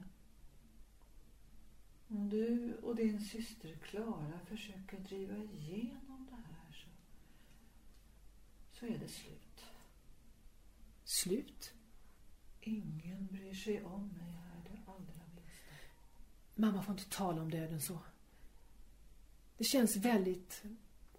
Om 2.09 2.29
du 2.29 2.75
och 2.75 2.97
din 2.97 3.21
syster 3.21 3.75
Klara 3.75 4.41
försöker 4.49 4.99
driva 4.99 5.37
igenom 5.37 6.29
det 6.31 6.37
här 6.37 6.73
så, 6.73 6.89
så 8.79 8.87
är 8.87 8.99
det 8.99 9.09
slut. 9.09 9.65
Slut? 11.05 11.74
Ingen 12.67 13.29
bryr 13.31 13.55
sig 13.55 13.83
om 13.85 14.09
mig 14.09 14.31
här 14.33 14.63
det 14.65 14.93
allra 14.93 14.99
minsta. 14.99 15.43
Mamma 16.55 16.83
får 16.83 16.93
inte 16.93 17.11
tala 17.11 17.43
om 17.43 17.51
döden 17.51 17.81
så. 17.81 17.99
Det 19.59 19.65
känns 19.65 19.97
väldigt 19.97 20.63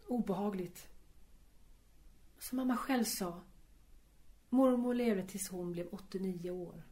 obehagligt. 0.07 0.87
Som 2.39 2.55
mamma 2.55 2.77
själv 2.77 3.03
sa. 3.03 3.41
Mormor 4.49 4.93
levde 4.93 5.27
tills 5.27 5.49
hon 5.49 5.71
blev 5.71 5.87
89 5.91 6.49
år. 6.49 6.83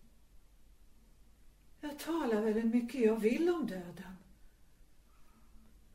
Jag 1.82 2.00
talar 2.00 2.42
väl 2.42 2.54
hur 2.54 2.64
mycket 2.64 3.02
jag 3.02 3.20
vill 3.20 3.50
om 3.50 3.68
döden. 3.68 4.18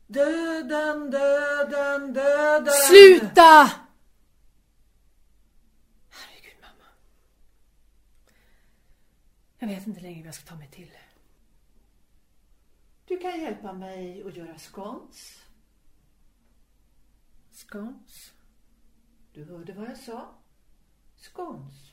Döden, 0.07 1.11
döden, 1.11 2.13
döden. 2.13 2.73
Sluta! 2.89 3.71
Herregud, 6.09 6.57
mamma. 6.61 6.89
Jag 9.59 9.67
vet 9.67 9.87
inte 9.87 10.01
längre 10.01 10.19
vad 10.19 10.27
jag 10.27 10.35
ska 10.35 10.45
ta 10.45 10.55
mig 10.55 10.67
till. 10.67 10.91
Du 13.05 13.17
kan 13.17 13.41
hjälpa 13.41 13.73
mig 13.73 14.23
att 14.23 14.35
göra 14.35 14.57
scones. 14.57 15.45
Scones? 17.51 18.33
Du 19.33 19.45
hörde 19.45 19.73
vad 19.73 19.89
jag 19.89 19.97
sa. 19.97 20.35
Scones. 21.15 21.91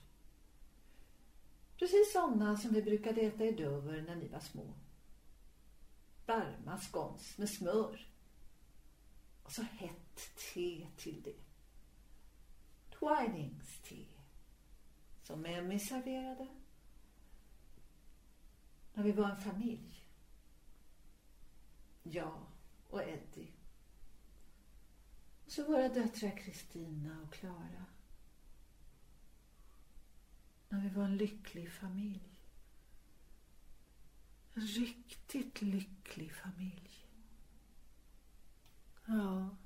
Precis 1.79 2.13
sådana 2.13 2.57
som 2.57 2.73
vi 2.73 2.83
brukade 2.83 3.21
äta 3.21 3.45
i 3.45 3.53
Dover 3.53 4.03
när 4.03 4.17
ni 4.17 4.29
var 4.29 4.41
små. 4.41 4.75
Varma 6.27 6.79
scones 6.79 7.39
med 7.39 7.51
smör. 7.51 8.09
Och 9.43 9.53
så 9.53 9.63
hett 9.63 10.37
te 10.37 10.87
till 10.97 11.23
det. 11.23 11.37
Twinings 12.99 13.81
te. 13.89 14.05
Som 15.23 15.47
Emmy 15.47 15.79
serverade 15.79 16.49
när 18.97 19.03
vi 19.03 19.13
var 19.13 19.31
en 19.31 19.41
familj. 19.41 20.05
Jag 22.03 22.47
och 22.91 23.03
Eddie. 23.03 23.53
Och 25.45 25.53
så 25.53 25.65
våra 25.65 25.89
döttrar 25.89 26.37
Kristina 26.37 27.23
och 27.23 27.33
Klara. 27.33 27.85
När 30.69 30.81
vi 30.81 30.89
var 30.89 31.05
en 31.05 31.17
lycklig 31.17 31.73
familj. 31.73 32.41
En 34.55 34.67
riktigt 34.67 35.63
lycklig 35.63 36.33
familj. 36.33 36.91
Ja. 39.07 39.57